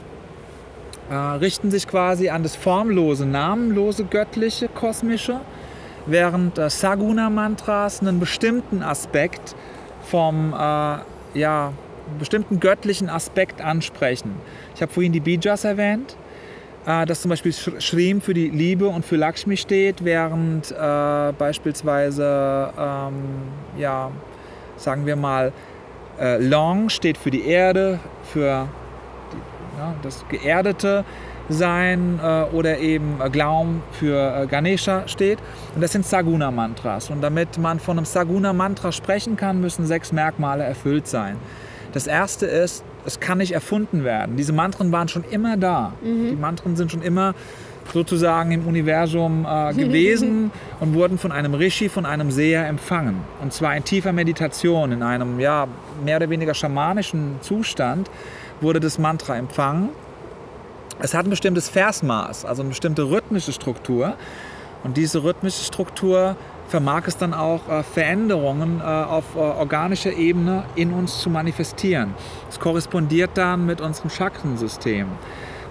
äh, 1.10 1.14
richten 1.14 1.70
sich 1.70 1.86
quasi 1.88 2.28
an 2.28 2.42
das 2.42 2.56
formlose, 2.56 3.26
namenlose, 3.26 4.04
göttliche, 4.04 4.68
kosmische, 4.68 5.40
während 6.06 6.58
äh, 6.58 6.70
Saguna-Mantras 6.70 8.00
einen 8.00 8.20
bestimmten 8.20 8.82
Aspekt 8.82 9.54
vom, 10.02 10.52
äh, 10.52 10.98
ja, 11.38 11.72
bestimmten 12.18 12.60
göttlichen 12.60 13.08
Aspekt 13.08 13.60
ansprechen. 13.60 14.34
Ich 14.74 14.82
habe 14.82 14.92
vorhin 14.92 15.12
die 15.12 15.20
Bijas 15.20 15.64
erwähnt. 15.64 16.16
äh, 16.86 17.06
dass 17.06 17.22
zum 17.22 17.28
Beispiel 17.30 17.52
Shrim 17.52 18.20
für 18.20 18.34
die 18.34 18.48
Liebe 18.48 18.88
und 18.88 19.04
für 19.04 19.16
Lakshmi 19.16 19.56
steht, 19.56 20.04
während 20.04 20.70
äh, 20.72 21.32
beispielsweise, 21.38 22.72
ähm, 22.78 23.14
ja, 23.78 24.10
sagen 24.76 25.06
wir 25.06 25.16
mal, 25.16 25.52
äh, 26.18 26.38
Long 26.38 26.88
steht 26.88 27.18
für 27.18 27.30
die 27.30 27.46
Erde, 27.46 27.98
für 28.32 28.68
ja, 29.80 29.94
das 30.02 30.24
Geerdete 30.28 31.04
sein 31.48 32.20
äh, 32.22 32.42
oder 32.54 32.78
eben 32.78 33.18
Glaum 33.32 33.82
für 33.92 34.42
äh, 34.42 34.46
Ganesha 34.46 35.08
steht. 35.08 35.38
Und 35.74 35.80
das 35.80 35.92
sind 35.92 36.06
Saguna-Mantras. 36.06 37.10
Und 37.10 37.22
damit 37.22 37.58
man 37.58 37.80
von 37.80 37.98
einem 37.98 38.04
Saguna-Mantra 38.04 38.92
sprechen 38.92 39.36
kann, 39.36 39.60
müssen 39.60 39.86
sechs 39.86 40.12
Merkmale 40.12 40.64
erfüllt 40.64 41.08
sein. 41.08 41.36
Das 41.92 42.06
erste 42.06 42.46
ist, 42.46 42.84
es 43.04 43.18
kann 43.18 43.38
nicht 43.38 43.52
erfunden 43.52 44.04
werden. 44.04 44.36
Diese 44.36 44.52
Mantren 44.52 44.92
waren 44.92 45.08
schon 45.08 45.24
immer 45.24 45.56
da. 45.56 45.94
Mhm. 46.02 46.28
Die 46.30 46.36
Mantren 46.36 46.76
sind 46.76 46.92
schon 46.92 47.02
immer 47.02 47.34
sozusagen 47.92 48.52
im 48.52 48.66
Universum 48.66 49.46
äh, 49.48 49.72
gewesen 49.74 50.52
und 50.78 50.94
wurden 50.94 51.18
von 51.18 51.32
einem 51.32 51.54
Rishi, 51.54 51.88
von 51.88 52.04
einem 52.04 52.30
Seher 52.30 52.68
empfangen. 52.68 53.16
Und 53.42 53.52
zwar 53.52 53.74
in 53.76 53.82
tiefer 53.82 54.12
Meditation, 54.12 54.92
in 54.92 55.02
einem 55.02 55.40
ja, 55.40 55.66
mehr 56.04 56.18
oder 56.18 56.30
weniger 56.30 56.54
schamanischen 56.54 57.38
Zustand 57.40 58.08
wurde 58.60 58.80
das 58.80 58.98
Mantra 58.98 59.36
empfangen 59.36 59.90
es 61.02 61.14
hat 61.14 61.26
ein 61.26 61.30
bestimmtes 61.30 61.68
Versmaß, 61.70 62.44
also 62.44 62.62
eine 62.62 62.70
bestimmte 62.70 63.04
rhythmische 63.10 63.52
Struktur. 63.52 64.14
Und 64.84 64.96
diese 64.96 65.22
rhythmische 65.22 65.64
Struktur 65.64 66.36
vermag 66.68 67.02
es 67.06 67.16
dann 67.16 67.34
auch 67.34 67.68
äh, 67.68 67.82
Veränderungen 67.82 68.80
äh, 68.80 68.84
auf 68.84 69.34
äh, 69.34 69.38
organischer 69.38 70.12
Ebene 70.12 70.64
in 70.74 70.92
uns 70.92 71.20
zu 71.20 71.30
manifestieren. 71.30 72.14
Es 72.48 72.60
korrespondiert 72.60 73.30
dann 73.34 73.66
mit 73.66 73.80
unserem 73.80 74.10
Chakrensystem. 74.10 75.06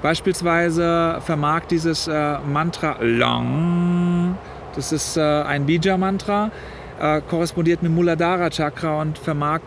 Beispielsweise 0.02 1.20
vermag 1.22 1.62
dieses 1.70 2.08
äh, 2.08 2.40
Mantra 2.40 2.98
Long, 3.02 4.38
das 4.76 4.92
ist 4.92 5.18
äh, 5.18 5.22
ein 5.22 5.66
Bija-Mantra, 5.66 6.52
äh, 7.00 7.22
korrespondiert 7.30 7.84
mit 7.84 7.92
Muladhara 7.92 8.50
Chakra 8.50 9.02
und 9.02 9.18
vermag 9.18 9.62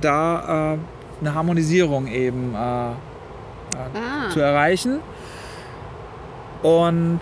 da 0.00 0.78
eine 1.20 1.34
Harmonisierung 1.34 2.06
eben 2.06 2.54
ah. 2.54 2.96
zu 4.32 4.40
erreichen. 4.40 5.00
Und 6.62 7.20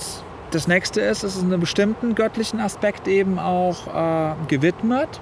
das 0.50 0.66
nächste 0.66 1.00
ist, 1.00 1.24
es 1.24 1.36
ist 1.36 1.42
einem 1.42 1.60
bestimmten 1.60 2.14
göttlichen 2.14 2.60
Aspekt 2.60 3.06
eben 3.06 3.38
auch 3.38 3.86
äh, 3.86 4.34
gewidmet. 4.48 5.20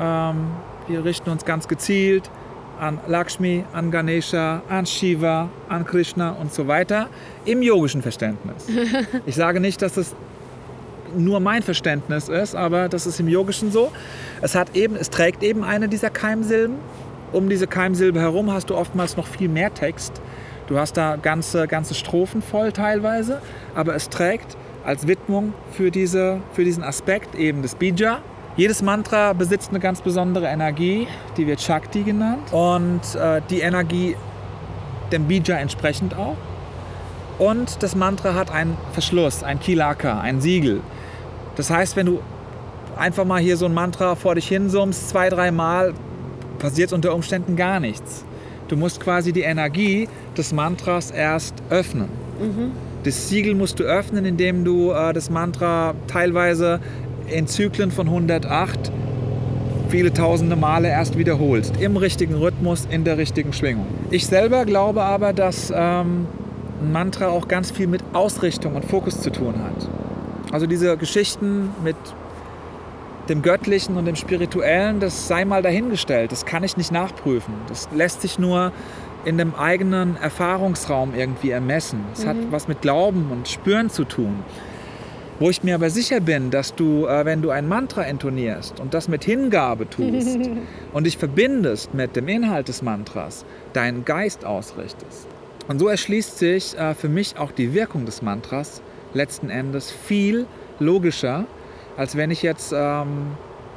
Ähm, 0.00 0.52
wir 0.86 1.04
richten 1.04 1.30
uns 1.30 1.44
ganz 1.44 1.68
gezielt 1.68 2.30
an 2.78 2.98
Lakshmi, 3.06 3.64
an 3.72 3.90
Ganesha, 3.90 4.62
an 4.68 4.86
Shiva, 4.86 5.50
an 5.68 5.84
Krishna 5.84 6.30
und 6.30 6.52
so 6.52 6.66
weiter 6.66 7.08
im 7.44 7.62
yogischen 7.62 8.02
Verständnis. 8.02 8.66
Ich 9.26 9.34
sage 9.34 9.60
nicht, 9.60 9.82
dass 9.82 9.96
es 9.96 10.14
nur 11.14 11.40
mein 11.40 11.62
Verständnis 11.62 12.28
ist, 12.28 12.54
aber 12.54 12.88
das 12.88 13.06
ist 13.06 13.20
im 13.20 13.28
Yogischen 13.28 13.70
so. 13.70 13.90
Es, 14.40 14.54
hat 14.54 14.76
eben, 14.76 14.96
es 14.96 15.10
trägt 15.10 15.42
eben 15.42 15.64
eine 15.64 15.88
dieser 15.88 16.08
Keimsilben 16.08 16.76
um 17.32 17.48
diese 17.48 17.66
Keimsilbe 17.66 18.20
herum 18.20 18.52
hast 18.52 18.70
du 18.70 18.76
oftmals 18.76 19.16
noch 19.16 19.26
viel 19.26 19.48
mehr 19.48 19.72
Text. 19.72 20.20
Du 20.66 20.78
hast 20.78 20.96
da 20.96 21.16
ganze, 21.16 21.66
ganze 21.66 21.94
Strophen 21.94 22.42
voll 22.42 22.72
teilweise, 22.72 23.40
aber 23.74 23.94
es 23.94 24.08
trägt 24.08 24.56
als 24.84 25.06
Widmung 25.06 25.52
für, 25.72 25.90
diese, 25.90 26.40
für 26.52 26.64
diesen 26.64 26.82
Aspekt 26.84 27.34
eben 27.34 27.62
des 27.62 27.74
Bija. 27.74 28.18
Jedes 28.56 28.82
Mantra 28.82 29.32
besitzt 29.32 29.70
eine 29.70 29.80
ganz 29.80 30.00
besondere 30.00 30.46
Energie, 30.46 31.06
die 31.36 31.46
wird 31.46 31.60
Shakti 31.60 32.02
genannt. 32.02 32.52
Und 32.52 33.14
äh, 33.14 33.40
die 33.50 33.60
Energie 33.60 34.16
dem 35.12 35.26
Bija 35.26 35.56
entsprechend 35.56 36.16
auch. 36.16 36.36
Und 37.38 37.82
das 37.82 37.94
Mantra 37.94 38.34
hat 38.34 38.50
einen 38.50 38.76
Verschluss, 38.92 39.42
ein 39.42 39.60
Kilaka, 39.60 40.20
ein 40.20 40.40
Siegel. 40.40 40.82
Das 41.56 41.70
heißt, 41.70 41.96
wenn 41.96 42.06
du 42.06 42.20
einfach 42.96 43.24
mal 43.24 43.40
hier 43.40 43.56
so 43.56 43.66
ein 43.66 43.74
Mantra 43.74 44.14
vor 44.14 44.34
dich 44.34 44.46
hinsummst, 44.48 45.08
zwei, 45.08 45.30
drei 45.30 45.50
Mal, 45.50 45.94
passiert 46.60 46.92
unter 46.92 47.12
Umständen 47.14 47.56
gar 47.56 47.80
nichts. 47.80 48.24
Du 48.68 48.76
musst 48.76 49.00
quasi 49.00 49.32
die 49.32 49.40
Energie 49.40 50.08
des 50.38 50.52
Mantras 50.52 51.10
erst 51.10 51.54
öffnen. 51.70 52.08
Mhm. 52.40 52.70
Das 53.02 53.28
Siegel 53.28 53.56
musst 53.56 53.80
du 53.80 53.84
öffnen, 53.84 54.24
indem 54.24 54.64
du 54.64 54.92
äh, 54.92 55.12
das 55.12 55.28
Mantra 55.28 55.94
teilweise 56.06 56.78
in 57.26 57.48
Zyklen 57.48 57.90
von 57.90 58.06
108 58.06 58.92
viele 59.88 60.12
tausende 60.12 60.54
Male 60.54 60.88
erst 60.88 61.18
wiederholst. 61.18 61.76
Im 61.80 61.96
richtigen 61.96 62.34
Rhythmus, 62.34 62.86
in 62.88 63.02
der 63.02 63.18
richtigen 63.18 63.52
Schwingung. 63.52 63.86
Ich 64.10 64.26
selber 64.26 64.64
glaube 64.64 65.02
aber, 65.02 65.32
dass 65.32 65.72
ähm, 65.74 66.26
ein 66.80 66.92
Mantra 66.92 67.28
auch 67.28 67.48
ganz 67.48 67.72
viel 67.72 67.88
mit 67.88 68.02
Ausrichtung 68.12 68.76
und 68.76 68.84
Fokus 68.84 69.20
zu 69.20 69.30
tun 69.30 69.54
hat. 69.64 69.88
Also 70.52 70.66
diese 70.66 70.96
Geschichten 70.96 71.70
mit 71.82 71.96
dem 73.30 73.42
Göttlichen 73.42 73.96
und 73.96 74.06
dem 74.06 74.16
Spirituellen, 74.16 74.98
das 74.98 75.28
sei 75.28 75.44
mal 75.44 75.62
dahingestellt. 75.62 76.32
Das 76.32 76.44
kann 76.44 76.64
ich 76.64 76.76
nicht 76.76 76.90
nachprüfen. 76.90 77.54
Das 77.68 77.88
lässt 77.94 78.22
sich 78.22 78.38
nur 78.38 78.72
in 79.24 79.38
dem 79.38 79.54
eigenen 79.54 80.16
Erfahrungsraum 80.16 81.14
irgendwie 81.14 81.50
ermessen. 81.50 82.04
Es 82.12 82.24
mhm. 82.24 82.28
hat 82.28 82.36
was 82.50 82.68
mit 82.68 82.82
Glauben 82.82 83.30
und 83.30 83.48
Spüren 83.48 83.88
zu 83.88 84.04
tun. 84.04 84.42
Wo 85.38 85.48
ich 85.48 85.62
mir 85.62 85.76
aber 85.76 85.88
sicher 85.88 86.20
bin, 86.20 86.50
dass 86.50 86.74
du, 86.74 87.06
äh, 87.06 87.24
wenn 87.24 87.40
du 87.40 87.50
ein 87.50 87.68
Mantra 87.68 88.02
intonierst 88.02 88.80
und 88.80 88.92
das 88.92 89.08
mit 89.08 89.24
Hingabe 89.24 89.88
tust 89.88 90.38
und 90.92 91.04
dich 91.04 91.16
verbindest 91.16 91.94
mit 91.94 92.16
dem 92.16 92.28
Inhalt 92.28 92.68
des 92.68 92.82
Mantras, 92.82 93.44
deinen 93.72 94.04
Geist 94.04 94.44
ausrichtest. 94.44 95.28
Und 95.68 95.78
so 95.78 95.86
erschließt 95.88 96.36
sich 96.36 96.76
äh, 96.76 96.94
für 96.94 97.08
mich 97.08 97.38
auch 97.38 97.52
die 97.52 97.72
Wirkung 97.74 98.06
des 98.06 98.22
Mantras 98.22 98.82
letzten 99.14 99.50
Endes 99.50 99.90
viel 99.90 100.46
logischer, 100.78 101.46
als 101.96 102.16
wenn 102.16 102.30
ich 102.30 102.42
jetzt 102.42 102.72
ähm, 102.72 103.32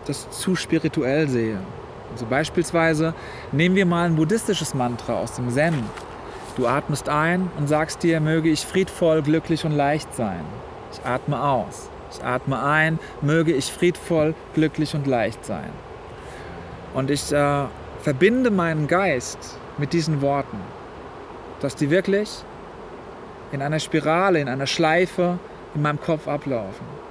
das 0.06 0.30
zu 0.32 0.56
spirituell 0.56 1.28
sehe. 1.28 1.60
Also 2.12 2.26
beispielsweise 2.26 3.14
nehmen 3.52 3.76
wir 3.76 3.86
mal 3.86 4.06
ein 4.06 4.16
buddhistisches 4.16 4.74
Mantra 4.74 5.14
aus 5.16 5.34
dem 5.34 5.50
Zen. 5.50 5.84
Du 6.56 6.68
atmest 6.68 7.10
ein 7.10 7.50
und 7.58 7.68
sagst 7.68 8.04
dir, 8.04 8.20
möge 8.20 8.50
ich 8.50 8.66
friedvoll, 8.66 9.24
glücklich 9.24 9.66
und 9.66 9.72
leicht 9.72 10.14
sein. 10.16 10.46
Ich 10.92 11.04
atme 11.04 11.42
aus. 11.42 11.90
Ich 12.12 12.24
atme 12.24 12.62
ein, 12.62 13.00
möge 13.22 13.54
ich 13.54 13.72
friedvoll, 13.72 14.36
glücklich 14.54 14.94
und 14.94 15.08
leicht 15.08 15.44
sein. 15.44 15.72
Und 16.94 17.10
ich 17.10 17.32
äh, 17.32 17.66
verbinde 18.02 18.52
meinen 18.52 18.88
Geist 18.88 19.58
mit 19.80 19.94
diesen 19.94 20.22
Worten, 20.22 20.60
dass 21.60 21.76
die 21.76 21.90
wirklich 21.90 22.44
in 23.52 23.64
einer 23.64 23.80
Spirale, 23.80 24.40
in 24.40 24.48
einer 24.48 24.68
Schleife 24.68 25.40
in 25.74 25.82
meinem 25.82 26.00
Kopf 26.00 26.28
ablaufen 26.28 27.03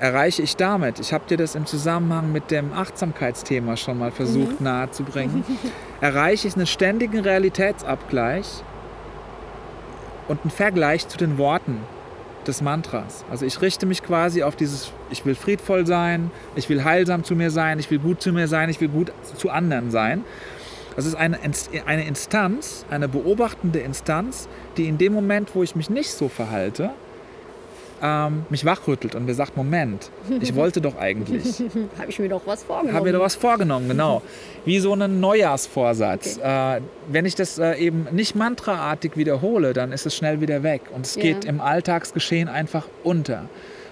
erreiche 0.00 0.42
ich 0.42 0.56
damit? 0.56 1.00
Ich 1.00 1.12
habe 1.12 1.24
dir 1.28 1.36
das 1.36 1.54
im 1.54 1.66
Zusammenhang 1.66 2.32
mit 2.32 2.50
dem 2.50 2.72
Achtsamkeitsthema 2.72 3.76
schon 3.76 3.98
mal 3.98 4.10
versucht 4.10 4.60
mhm. 4.60 4.64
nahezubringen. 4.64 5.44
erreiche 6.00 6.48
ich 6.48 6.56
einen 6.56 6.66
ständigen 6.66 7.20
Realitätsabgleich 7.20 8.62
und 10.28 10.42
einen 10.42 10.50
Vergleich 10.50 11.08
zu 11.08 11.18
den 11.18 11.38
Worten 11.38 11.80
des 12.46 12.62
Mantras. 12.62 13.24
Also 13.30 13.44
ich 13.44 13.60
richte 13.60 13.86
mich 13.86 14.02
quasi 14.02 14.42
auf 14.42 14.56
dieses, 14.56 14.92
ich 15.10 15.24
will 15.26 15.34
friedvoll 15.34 15.86
sein, 15.86 16.30
ich 16.56 16.68
will 16.68 16.84
heilsam 16.84 17.24
zu 17.24 17.34
mir 17.34 17.50
sein, 17.50 17.78
ich 17.78 17.90
will 17.90 17.98
gut 17.98 18.22
zu 18.22 18.32
mir 18.32 18.48
sein, 18.48 18.70
ich 18.70 18.80
will 18.80 18.88
gut 18.88 19.12
zu 19.36 19.50
anderen 19.50 19.90
sein. 19.90 20.24
Das 20.96 21.06
ist 21.06 21.14
eine, 21.14 21.38
eine 21.86 22.06
Instanz, 22.06 22.84
eine 22.90 23.08
beobachtende 23.08 23.78
Instanz, 23.78 24.48
die 24.76 24.88
in 24.88 24.98
dem 24.98 25.12
Moment, 25.12 25.54
wo 25.54 25.62
ich 25.62 25.76
mich 25.76 25.90
nicht 25.90 26.10
so 26.10 26.28
verhalte, 26.28 26.90
ähm, 28.02 28.44
mich 28.50 28.64
wachrüttelt 28.64 29.14
und 29.14 29.26
mir 29.26 29.34
sagt, 29.34 29.56
Moment, 29.56 30.10
ich 30.40 30.54
wollte 30.54 30.80
doch 30.80 30.96
eigentlich. 30.98 31.44
Habe 31.98 32.10
ich 32.10 32.18
mir 32.18 32.28
doch 32.28 32.42
was 32.46 32.62
vorgenommen. 32.62 32.94
Habe 32.94 33.06
mir 33.06 33.12
doch 33.12 33.24
was 33.24 33.34
vorgenommen, 33.34 33.88
genau. 33.88 34.22
Wie 34.64 34.78
so 34.78 34.92
ein 34.94 35.20
Neujahrsvorsatz. 35.20 36.38
Okay. 36.38 36.76
Äh, 36.76 36.80
wenn 37.08 37.26
ich 37.26 37.34
das 37.34 37.58
äh, 37.58 37.74
eben 37.74 38.06
nicht 38.12 38.34
mantraartig 38.34 39.16
wiederhole, 39.16 39.72
dann 39.72 39.92
ist 39.92 40.06
es 40.06 40.16
schnell 40.16 40.40
wieder 40.40 40.62
weg 40.62 40.82
und 40.94 41.06
es 41.06 41.16
geht 41.16 41.44
ja. 41.44 41.50
im 41.50 41.60
Alltagsgeschehen 41.60 42.48
einfach 42.48 42.86
unter. 43.02 43.48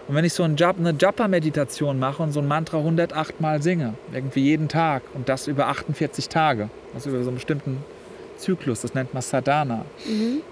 Und 0.08 0.14
wenn 0.14 0.24
ich 0.24 0.34
so 0.34 0.44
ein 0.44 0.56
Jap 0.56 0.78
eine 0.78 0.94
Japa-Meditation 0.96 1.98
mache 1.98 2.22
und 2.22 2.32
so 2.32 2.40
ein 2.40 2.46
Mantra 2.46 2.78
108 2.78 3.40
Mal 3.40 3.60
singe, 3.60 3.94
irgendwie 4.12 4.44
jeden 4.44 4.68
Tag 4.68 5.02
und 5.14 5.28
das 5.28 5.48
über 5.48 5.66
48 5.66 6.28
Tage, 6.28 6.70
also 6.94 7.10
über 7.10 7.22
so 7.22 7.28
einen 7.28 7.36
bestimmten 7.36 7.84
Zyklus, 8.36 8.82
das 8.82 8.94
nennt 8.94 9.14
man 9.14 9.22
Sadhana, 9.22 9.84
mhm. 10.06 10.42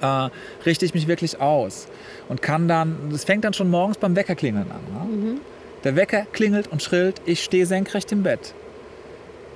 Äh, 0.00 0.28
richte 0.64 0.84
ich 0.84 0.94
mich 0.94 1.08
wirklich 1.08 1.40
aus 1.40 1.88
und 2.28 2.42
kann 2.42 2.68
dann, 2.68 2.96
das 3.10 3.24
fängt 3.24 3.44
dann 3.44 3.52
schon 3.52 3.70
morgens 3.70 3.98
beim 3.98 4.16
Weckerklingeln 4.16 4.66
an. 4.70 5.10
Ne? 5.10 5.16
Mhm. 5.16 5.40
Der 5.84 5.96
Wecker 5.96 6.26
klingelt 6.32 6.68
und 6.68 6.82
schrillt, 6.82 7.20
ich 7.26 7.44
stehe 7.44 7.66
senkrecht 7.66 8.10
im 8.12 8.22
Bett 8.22 8.54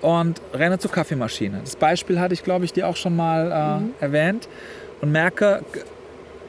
und 0.01 0.41
renne 0.55 0.79
zur 0.79 0.91
Kaffeemaschine. 0.91 1.61
Das 1.65 1.77
Beispiel 1.77 2.21
hatte 2.21 2.35
ich, 2.35 2.45
glaube 2.45 2.65
ich, 2.65 2.73
dir 2.73 2.89
auch 2.89 2.97
schon 2.97 3.17
mal 3.17 3.51
äh, 3.51 3.81
mhm. 3.81 3.95
erwähnt 4.01 4.49
und 5.01 5.13
merke, 5.13 5.63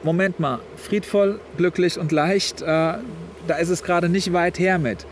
Moment 0.02 0.40
mal, 0.40 0.60
friedvoll, 0.76 1.40
glücklich 1.56 1.98
und 1.98 2.12
leicht, 2.12 2.62
äh, 2.62 2.66
da 2.66 3.56
ist 3.60 3.68
es 3.68 3.82
gerade 3.82 4.08
nicht 4.08 4.32
weit 4.32 4.58
her 4.58 4.78
mit. 4.78 5.06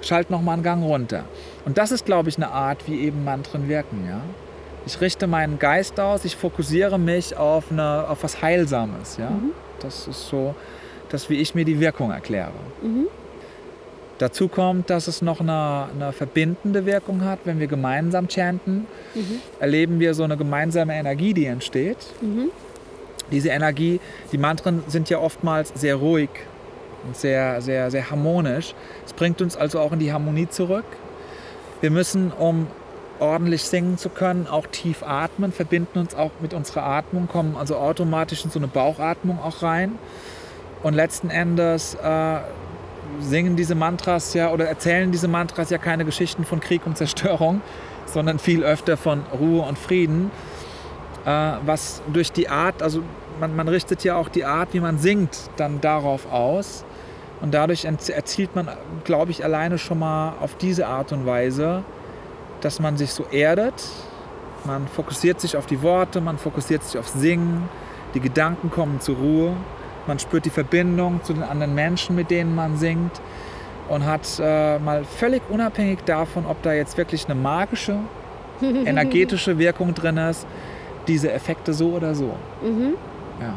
Schalt 0.00 0.30
noch 0.30 0.42
mal 0.42 0.54
einen 0.54 0.62
Gang 0.62 0.84
runter. 0.84 1.24
Und 1.64 1.76
das 1.76 1.90
ist, 1.90 2.06
glaube 2.06 2.28
ich, 2.28 2.36
eine 2.36 2.50
Art, 2.50 2.86
wie 2.86 3.00
eben 3.00 3.24
Mantren 3.24 3.68
wirken. 3.68 4.06
Ja? 4.08 4.20
Ich 4.88 5.02
richte 5.02 5.26
meinen 5.26 5.58
Geist 5.58 6.00
aus, 6.00 6.24
ich 6.24 6.34
fokussiere 6.34 6.98
mich 6.98 7.36
auf, 7.36 7.64
eine, 7.70 8.08
auf 8.08 8.22
was 8.22 8.40
Heilsames. 8.40 9.18
Ja? 9.18 9.28
Mhm. 9.28 9.50
Das 9.80 10.08
ist 10.08 10.28
so, 10.28 10.54
das, 11.10 11.28
wie 11.28 11.34
ich 11.34 11.54
mir 11.54 11.66
die 11.66 11.78
Wirkung 11.78 12.10
erkläre. 12.10 12.52
Mhm. 12.80 13.06
Dazu 14.16 14.48
kommt, 14.48 14.88
dass 14.88 15.06
es 15.06 15.20
noch 15.20 15.40
eine, 15.40 15.88
eine 15.94 16.12
verbindende 16.14 16.86
Wirkung 16.86 17.22
hat. 17.22 17.40
Wenn 17.44 17.60
wir 17.60 17.66
gemeinsam 17.66 18.28
chanten, 18.30 18.86
Mhm. 19.14 19.42
erleben 19.60 20.00
wir 20.00 20.14
so 20.14 20.24
eine 20.24 20.38
gemeinsame 20.38 20.94
Energie, 20.94 21.34
die 21.34 21.44
entsteht. 21.44 21.98
Mhm. 22.22 22.50
Diese 23.30 23.50
Energie, 23.50 24.00
die 24.32 24.38
Mantren 24.38 24.82
sind 24.88 25.10
ja 25.10 25.18
oftmals 25.18 25.70
sehr 25.74 25.96
ruhig 25.96 26.30
und 27.06 27.14
sehr, 27.14 27.60
sehr, 27.60 27.90
sehr 27.90 28.10
harmonisch. 28.10 28.74
Es 29.04 29.12
bringt 29.12 29.42
uns 29.42 29.54
also 29.54 29.80
auch 29.80 29.92
in 29.92 29.98
die 29.98 30.14
Harmonie 30.14 30.48
zurück. 30.48 30.86
Wir 31.82 31.90
müssen, 31.90 32.32
um 32.32 32.68
ordentlich 33.20 33.64
singen 33.64 33.98
zu 33.98 34.08
können, 34.08 34.46
auch 34.46 34.66
tief 34.66 35.02
atmen, 35.02 35.52
verbinden 35.52 35.98
uns 35.98 36.14
auch 36.14 36.30
mit 36.40 36.54
unserer 36.54 36.84
Atmung, 36.84 37.28
kommen 37.28 37.56
also 37.56 37.76
automatisch 37.76 38.44
in 38.44 38.50
so 38.50 38.58
eine 38.58 38.68
Bauchatmung 38.68 39.38
auch 39.40 39.62
rein. 39.62 39.98
Und 40.82 40.94
letzten 40.94 41.30
Endes 41.30 41.94
äh, 41.94 42.36
singen 43.20 43.56
diese 43.56 43.74
Mantras 43.74 44.34
ja 44.34 44.50
oder 44.50 44.66
erzählen 44.66 45.10
diese 45.10 45.28
Mantras 45.28 45.70
ja 45.70 45.78
keine 45.78 46.04
Geschichten 46.04 46.44
von 46.44 46.60
Krieg 46.60 46.86
und 46.86 46.96
Zerstörung, 46.96 47.60
sondern 48.06 48.38
viel 48.38 48.62
öfter 48.62 48.96
von 48.96 49.22
Ruhe 49.38 49.62
und 49.62 49.78
Frieden. 49.78 50.30
Äh, 51.24 51.30
was 51.64 52.02
durch 52.12 52.32
die 52.32 52.48
Art, 52.48 52.82
also 52.82 53.02
man, 53.40 53.54
man 53.56 53.68
richtet 53.68 54.04
ja 54.04 54.16
auch 54.16 54.28
die 54.28 54.44
Art, 54.44 54.72
wie 54.72 54.80
man 54.80 54.98
singt, 54.98 55.50
dann 55.56 55.80
darauf 55.80 56.30
aus. 56.32 56.84
Und 57.40 57.54
dadurch 57.54 57.84
erzielt 57.84 58.56
man, 58.56 58.68
glaube 59.04 59.30
ich, 59.30 59.44
alleine 59.44 59.78
schon 59.78 60.00
mal 60.00 60.34
auf 60.40 60.56
diese 60.56 60.86
Art 60.86 61.12
und 61.12 61.24
Weise, 61.24 61.84
dass 62.60 62.80
man 62.80 62.96
sich 62.96 63.12
so 63.12 63.24
erdet. 63.30 63.74
Man 64.64 64.88
fokussiert 64.88 65.40
sich 65.40 65.56
auf 65.56 65.66
die 65.66 65.82
Worte, 65.82 66.20
man 66.20 66.38
fokussiert 66.38 66.82
sich 66.84 66.98
auf 66.98 67.08
Singen, 67.08 67.68
die 68.14 68.20
Gedanken 68.20 68.70
kommen 68.70 69.00
zur 69.00 69.16
Ruhe, 69.16 69.56
man 70.06 70.18
spürt 70.18 70.44
die 70.44 70.50
Verbindung 70.50 71.22
zu 71.22 71.32
den 71.32 71.42
anderen 71.42 71.74
Menschen, 71.74 72.16
mit 72.16 72.30
denen 72.30 72.54
man 72.54 72.76
singt 72.76 73.20
und 73.88 74.04
hat 74.04 74.26
äh, 74.40 74.78
mal 74.78 75.04
völlig 75.04 75.42
unabhängig 75.48 76.00
davon, 76.04 76.46
ob 76.46 76.62
da 76.62 76.72
jetzt 76.72 76.96
wirklich 76.96 77.26
eine 77.26 77.34
magische, 77.34 77.98
energetische 78.60 79.58
Wirkung 79.58 79.94
drin 79.94 80.16
ist, 80.16 80.46
diese 81.06 81.32
Effekte 81.32 81.72
so 81.72 81.90
oder 81.90 82.14
so. 82.14 82.34
Mhm. 82.62 82.94
Ja. 83.40 83.54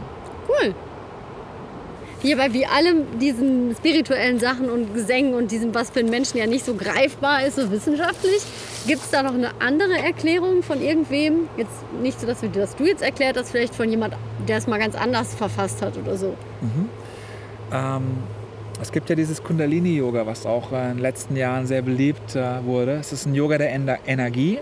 Cool. 0.48 0.74
Hier 2.22 2.38
bei 2.38 2.53
wie 2.53 2.67
allem 2.67 3.20
diesen 3.20 3.75
spirituellen 3.75 4.39
Sachen 4.39 4.70
und 4.70 4.93
Gesängen 4.93 5.34
und 5.34 5.50
diesem, 5.51 5.74
was 5.74 5.89
für 5.89 6.01
einen 6.01 6.12
Menschen 6.12 6.38
ja 6.38 6.46
nicht 6.46 6.63
so 6.63 6.75
greifbar 6.75 7.46
ist, 7.46 7.55
so 7.55 7.72
wissenschaftlich, 7.72 8.43
gibt 8.88 9.03
es 9.03 9.09
da 9.09 9.23
noch 9.23 9.33
eine 9.33 9.51
andere 9.59 9.97
Erklärung 9.97 10.63
von 10.63 10.81
irgendwem? 10.81 11.47
Jetzt 11.57 11.83
nicht 12.01 12.19
so, 12.19 12.27
dass, 12.27 12.41
wir, 12.41 12.50
dass 12.50 12.75
du 12.75 12.85
jetzt 12.85 13.01
erklärt 13.01 13.38
hast, 13.38 13.51
vielleicht 13.51 13.75
von 13.75 13.89
jemand, 13.89 14.15
der 14.47 14.57
es 14.57 14.67
mal 14.67 14.79
ganz 14.79 14.95
anders 14.95 15.35
verfasst 15.35 15.81
hat 15.81 15.97
oder 15.97 16.17
so. 16.17 16.35
Ähm, 17.71 18.03
es 18.81 18.91
gibt 18.91 19.09
ja 19.09 19.15
dieses 19.15 19.43
Kundalini-Yoga, 19.43 20.25
was 20.25 20.45
auch 20.45 20.71
in 20.71 20.77
den 20.77 21.00
letzten 21.00 21.35
Jahren 21.35 21.67
sehr 21.67 21.81
beliebt 21.81 22.35
äh, 22.35 22.63
wurde. 22.65 22.93
Es 22.93 23.13
ist 23.13 23.25
ein 23.25 23.35
Yoga 23.35 23.57
der 23.57 23.71
Ener 23.71 24.00
Energie. 24.05 24.59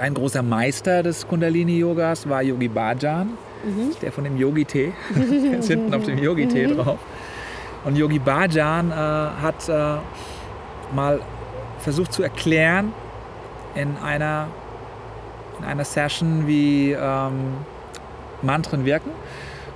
Ein 0.00 0.14
großer 0.14 0.42
Meister 0.42 1.02
des 1.02 1.28
Kundalini-Yogas 1.28 2.28
war 2.28 2.42
Yogi 2.42 2.68
Bhajan, 2.68 3.30
der 4.00 4.10
von 4.10 4.24
dem 4.24 4.36
Yogi-Tee. 4.36 4.92
Ist 5.58 5.68
hinten 5.68 5.94
auf 5.94 6.04
dem 6.04 6.18
Yogi-Tee 6.18 6.74
drauf. 6.74 6.98
Und 7.84 7.96
Yogi 7.96 8.18
Bhajan 8.18 8.90
äh, 8.90 8.94
hat 8.94 9.68
äh, 9.68 9.98
mal 10.94 11.20
versucht 11.80 12.12
zu 12.12 12.22
erklären 12.22 12.92
in 13.74 13.96
einer, 13.98 14.48
in 15.58 15.64
einer 15.64 15.84
Session, 15.84 16.46
wie 16.46 16.92
ähm, 16.92 17.54
Mantren 18.42 18.84
wirken 18.84 19.10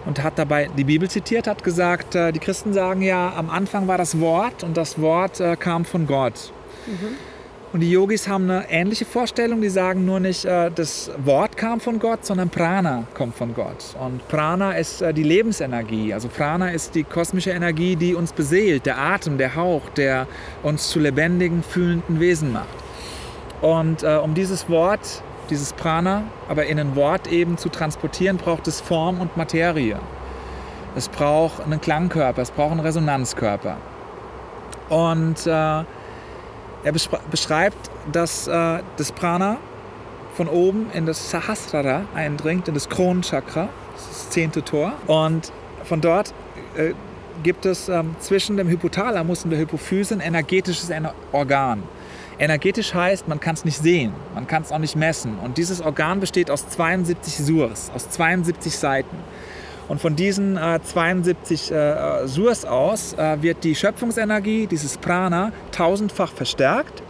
und 0.07 0.23
hat 0.23 0.39
dabei 0.39 0.69
die 0.77 0.85
Bibel 0.85 1.11
zitiert, 1.11 1.47
hat 1.47 1.63
gesagt, 1.63 2.15
äh, 2.15 2.33
die 2.33 2.39
Christen 2.39 2.73
sagen 2.73 3.03
ja, 3.03 3.33
am 3.37 3.51
Anfang 3.51 3.89
war 3.89 3.99
das 3.99 4.21
Wort 4.21 4.63
und 4.63 4.77
das 4.77 5.01
Wort 5.01 5.41
äh, 5.41 5.57
kam 5.57 5.85
von 5.85 6.07
Gott. 6.07 6.53
Und 7.73 7.81
die 7.81 7.91
Yogis 7.91 8.29
haben 8.29 8.49
eine 8.49 8.71
ähnliche 8.71 9.05
Vorstellung, 9.05 9.61
die 9.61 9.69
sagen 9.69 10.07
nur 10.07 10.21
nicht, 10.21 10.45
äh, 10.45 10.71
das 10.71 11.11
Wort 11.25 11.57
kam 11.57 11.81
von 11.81 11.99
Gott, 11.99 12.25
sondern 12.25 12.49
Prana 12.49 13.05
kommt 13.15 13.35
von 13.35 13.55
Gott. 13.55 13.97
Und 14.01 14.27
Prana 14.29 14.73
ist 14.73 15.03
äh, 15.03 15.13
die 15.13 15.25
Lebensenergie. 15.25 16.15
Also 16.15 16.29
Prana 16.29 16.71
ist 16.71 16.95
die 16.95 17.05
kosmische 17.05 17.51
Energie, 17.51 17.97
die 17.97 18.15
uns 18.15 18.33
beseelt, 18.33 18.87
der 18.87 18.99
Atem, 18.99 19.37
der 19.37 19.57
Hauch, 19.57 19.91
der 19.91 20.27
uns 20.63 20.89
zu 20.89 21.01
lebendigen, 21.01 21.63
fühlenden 21.63 22.21
Wesen 22.21 22.53
macht. 22.53 22.86
Und 23.63 24.03
äh, 24.03 24.17
um 24.17 24.35
dieses 24.35 24.69
Wort, 24.69 25.23
dieses 25.51 25.73
Prana, 25.73 26.25
aber 26.49 26.67
in 26.67 26.79
ein 26.79 26.97
Wort 26.97 27.27
eben 27.27 27.57
zu 27.57 27.69
transportieren, 27.69 28.37
braucht 28.37 28.69
es 28.69 28.81
Form 28.81 29.21
und 29.21 29.37
Materie. 29.37 29.99
Es 30.95 31.09
braucht 31.09 31.63
einen 31.63 31.81
Klangkörper, 31.81 32.43
es 32.43 32.51
braucht 32.51 32.73
einen 32.73 32.81
Resonanzkörper. 32.81 33.77
Und 34.89 35.47
äh, 35.47 35.51
er 35.51 35.85
beschre- 36.85 37.21
beschreibt, 37.31 37.91
dass 38.13 38.47
äh, 38.47 38.81
das 38.97 39.13
Prana 39.13 39.57
von 40.35 40.49
oben 40.49 40.91
in 40.93 41.07
das 41.07 41.31
Sahasrara 41.31 42.03
eindringt, 42.15 42.69
in 42.69 42.75
das 42.75 42.89
Kronenchakra, 42.89 43.69
das 43.97 44.31
zehnte 44.31 44.63
Tor. 44.63 44.93
Und 45.07 45.51
von 45.85 46.01
dort 46.01 46.33
äh, 46.77 46.93
gibt 47.43 47.67
es 47.67 47.89
ähm, 47.89 48.17
zwischen 48.21 48.57
dem 48.57 48.69
Hypothalamus 48.69 49.45
und 49.45 49.51
der 49.51 49.59
Hypophyse 49.59 50.15
ein 50.15 50.21
energetisches 50.21 50.91
Ener- 50.91 51.15
Organ. 51.33 51.83
Energetisch 52.39 52.93
heißt, 52.93 53.29
man 53.29 53.41
kann 53.41 53.55
es 53.55 53.65
nicht 53.65 53.79
sehen, 53.79 54.13
man 54.35 54.47
kann 54.47 54.63
es 54.63 54.71
auch 54.71 54.79
nicht 54.79 54.95
messen. 54.95 55.39
Und 55.39 55.57
dieses 55.57 55.81
Organ 55.81 56.21
besteht 56.21 56.51
aus 56.51 56.69
72 56.69 57.39
Surs, 57.39 57.91
aus 57.95 58.11
72 58.11 58.77
Seiten. 58.77 59.17
Und 59.89 60.01
von 60.01 60.17
diesen 60.17 60.57
äh, 60.57 60.81
72 60.83 61.71
äh, 61.71 62.27
Surs 62.27 62.65
aus 62.65 63.15
äh, 63.15 63.41
wird 63.41 63.65
die 63.65 63.75
Schöpfungsenergie, 63.75 64.67
dieses 64.67 64.99
Prana, 64.99 65.53
tausendfach 65.71 66.33
verstärkt. 66.33 67.03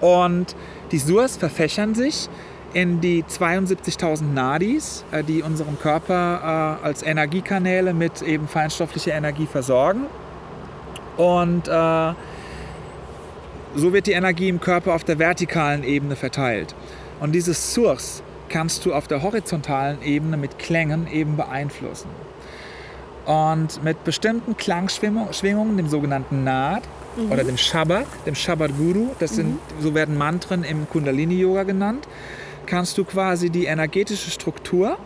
Und 0.00 0.54
die 0.92 0.98
Surs 0.98 1.36
verfächern 1.36 1.94
sich 1.94 2.28
in 2.72 3.00
die 3.00 3.24
72.000 3.24 4.22
Nadis, 4.32 5.04
äh, 5.10 5.24
die 5.24 5.42
unseren 5.42 5.78
Körper 5.78 6.78
äh, 6.82 6.86
als 6.86 7.02
Energiekanäle 7.02 7.92
mit 7.92 8.22
eben 8.22 8.48
feinstofflicher 8.48 9.12
Energie 9.12 9.46
versorgen. 9.46 10.06
Und 11.16 11.68
äh, 11.68 12.12
so 13.76 13.92
wird 13.92 14.06
die 14.06 14.12
Energie 14.12 14.48
im 14.48 14.60
Körper 14.60 14.94
auf 14.94 15.04
der 15.04 15.18
vertikalen 15.18 15.84
Ebene 15.84 16.16
verteilt. 16.16 16.74
Und 17.20 17.32
dieses 17.32 17.74
Source 17.74 18.22
kannst 18.48 18.84
du 18.86 18.94
auf 18.94 19.06
der 19.06 19.22
horizontalen 19.22 20.02
Ebene 20.02 20.36
mit 20.36 20.58
Klängen 20.58 21.06
eben 21.08 21.36
beeinflussen. 21.36 22.08
Und 23.26 23.82
mit 23.82 24.04
bestimmten 24.04 24.56
Klangschwingungen, 24.56 25.76
dem 25.76 25.88
sogenannten 25.88 26.44
Naad 26.44 26.84
oder 27.30 27.42
dem 27.42 27.56
Shabbat, 27.56 28.06
dem 28.24 28.34
Shabbat 28.34 28.76
Guru, 28.76 29.08
das 29.18 29.34
sind, 29.34 29.58
so 29.80 29.94
werden 29.94 30.16
Mantren 30.16 30.62
im 30.62 30.88
Kundalini-Yoga 30.88 31.64
genannt, 31.64 32.06
kannst 32.66 32.96
du 32.98 33.04
quasi 33.04 33.50
die 33.50 33.64
energetische 33.64 34.30
Struktur 34.30 34.96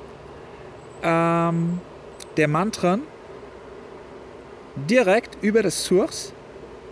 ähm, 1.02 1.80
der 2.36 2.48
Mantren 2.48 3.02
direkt 4.76 5.42
über 5.42 5.62
das 5.62 5.84
Source 5.84 6.32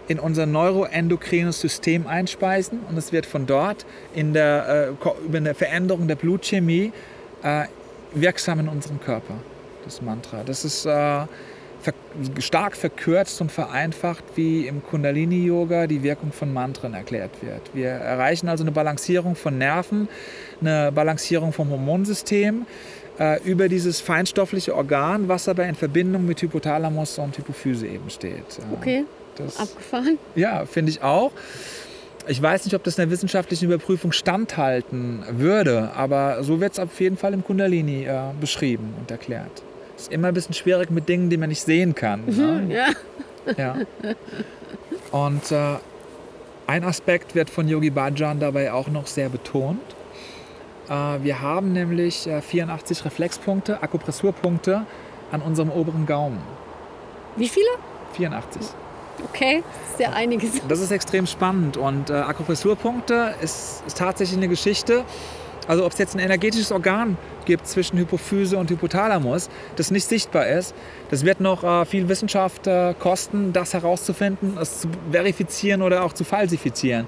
in 0.09 0.19
unser 0.19 0.47
neuroendokrines 0.47 1.61
System 1.61 2.07
einspeisen 2.07 2.81
und 2.89 2.97
es 2.97 3.13
wird 3.13 3.27
von 3.27 3.47
dort 3.47 3.87
in 4.15 4.33
der, 4.33 4.95
äh, 5.01 5.25
über 5.25 5.39
eine 5.39 5.55
Veränderung 5.55 6.09
der 6.09 6.17
Blutchemie 6.17 6.93
äh, 7.43 7.65
wirksam 8.15 8.61
in 8.61 8.69
unserem 8.69 9.01
Körper, 9.01 9.35
das 9.85 10.03
Mantra. 10.03 10.43
Das 10.45 10.65
ist 10.65 10.87
äh, 10.87 10.91
ver 11.81 11.95
stark 12.41 12.77
verkürzt 12.77 13.41
und 13.41 13.53
vereinfacht, 13.53 14.25
wie 14.35 14.67
im 14.67 14.83
Kundalini-Yoga 14.83 15.87
die 15.87 16.03
Wirkung 16.03 16.33
von 16.33 16.53
Mantren 16.53 16.95
erklärt 16.95 17.31
wird. 17.41 17.61
Wir 17.75 17.91
erreichen 17.91 18.49
also 18.49 18.65
eine 18.65 18.73
Balancierung 18.73 19.37
von 19.37 19.59
Nerven, 19.59 20.09
eine 20.61 20.91
Balancierung 20.91 21.53
vom 21.53 21.71
Hormonsystem 21.71 22.67
äh, 23.19 23.41
über 23.43 23.69
dieses 23.69 24.01
feinstoffliche 24.01 24.75
Organ, 24.75 25.29
was 25.29 25.49
aber 25.49 25.67
in 25.67 25.75
Verbindung 25.75 26.27
mit 26.27 26.41
Hypothalamus 26.43 27.19
und 27.19 27.37
Hypophyse 27.37 27.87
eben 27.87 28.11
steht. 28.11 28.59
Okay, 28.73 29.05
Das, 29.39 29.59
abgefahren. 29.59 30.19
ja, 30.35 30.65
finde 30.67 30.91
ich 30.91 31.03
auch. 31.03 31.33
Ich 32.27 32.43
weiß 32.43 32.67
nicht, 32.67 32.75
ob 32.75 32.85
das 32.85 32.99
einer 32.99 33.11
wissenschaftlichen 33.11 33.65
Überprüfung 33.67 34.13
standhalten 34.13 35.23
würde, 35.31 35.93
aber 35.97 36.43
so 36.43 36.61
wird 36.61 36.73
es 36.75 36.79
auf 36.79 37.01
jeden 37.01 37.17
Fall 37.17 37.33
im 37.33 37.43
Kundalini 37.43 38.05
äh, 38.05 38.19
beschrieben 38.39 38.93
und 38.99 39.11
erklärt. 39.11 39.63
Ist 39.97 40.13
immer 40.13 40.29
ein 40.29 40.35
bisschen 40.35 40.55
schwierig 40.55 40.91
mit 40.91 41.09
Dingen, 41.09 41.31
die 41.31 41.37
man 41.39 41.49
nicht 41.49 41.63
sehen 41.63 41.95
kann. 41.95 42.25
ne? 42.27 42.69
Ja. 42.75 42.87
Ja. 43.57 43.77
Und 45.11 45.51
äh, 45.53 45.77
ein 46.67 46.85
Aspekt 46.85 47.35
wird 47.35 47.49
von 47.49 47.67
Yogi 47.67 47.89
Bhajan 47.89 48.41
dabei 48.41 48.73
auch 48.73 48.89
noch 48.89 49.07
sehr 49.07 49.31
betont. 49.31 49.81
Äh, 50.91 50.93
wir 51.23 51.41
haben 51.41 51.73
nämlich 51.73 52.27
äh, 52.27 52.43
84 52.43 53.07
Reflexpunkte, 53.07 53.83
Akupressurpunkte 53.83 54.83
an 55.33 55.41
unserem 55.41 55.71
oberen 55.71 56.05
Gaumen. 56.05 56.41
Wie 57.37 57.49
viele? 57.49 57.69
84. 58.13 58.61
Okay, 59.25 59.63
ja 59.99 60.11
einiges. 60.11 60.61
Das 60.69 60.81
ist 60.81 60.91
extrem 60.91 61.27
spannend 61.27 61.77
und 61.77 62.11
äh, 62.11 62.15
Akupressurpunkte 62.15 63.35
ist, 63.43 63.83
ist 63.87 63.99
tatsächlich 63.99 64.37
eine 64.37 64.49
Geschichte. 64.49 65.05
Also 65.67 65.85
ob 65.85 65.93
es 65.93 65.99
jetzt 65.99 66.15
ein 66.15 66.21
energetisches 66.21 66.73
Organ 66.73 67.19
gibt 67.45 67.67
zwischen 67.67 67.99
Hypophyse 67.99 68.57
und 68.57 68.71
Hypothalamus, 68.71 69.51
das 69.77 69.91
nicht 69.91 70.09
sichtbar 70.09 70.47
ist, 70.47 70.75
das 71.11 71.27
wird 71.27 71.41
noch 71.41 71.63
äh, 71.63 71.85
viel 71.85 72.09
Wissenschaft 72.09 72.67
äh, 72.67 72.95
kosten, 72.99 73.53
das 73.53 73.75
herauszufinden, 73.75 74.57
es 74.59 74.81
zu 74.81 74.89
verifizieren 75.13 75.83
oder 75.83 76.05
auch 76.05 76.15
zu 76.15 76.25
falsifizieren. 76.25 77.07